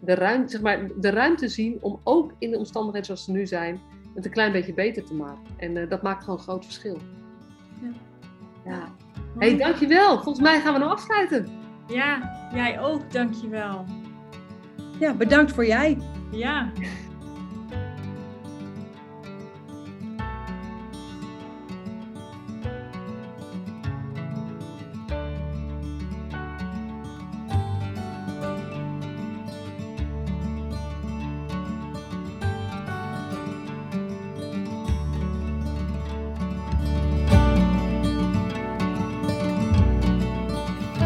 [0.02, 3.46] de ruimte, zeg maar, de ruimte zien om ook in de omstandigheden zoals ze nu
[3.48, 3.82] zijn,
[4.16, 5.44] het een klein beetje beter te maken.
[5.58, 6.98] En eh, dat maakt gewoon een groot verschil.
[7.82, 7.92] Ja.
[8.66, 8.96] Ja.
[9.40, 10.14] hey, dankjewel.
[10.14, 11.48] Volgens mij gaan we nou afsluiten.
[11.88, 13.86] Ja, jij ook, dankjewel.
[15.00, 15.98] ja, bedankt voor jij.
[16.32, 16.72] Ja.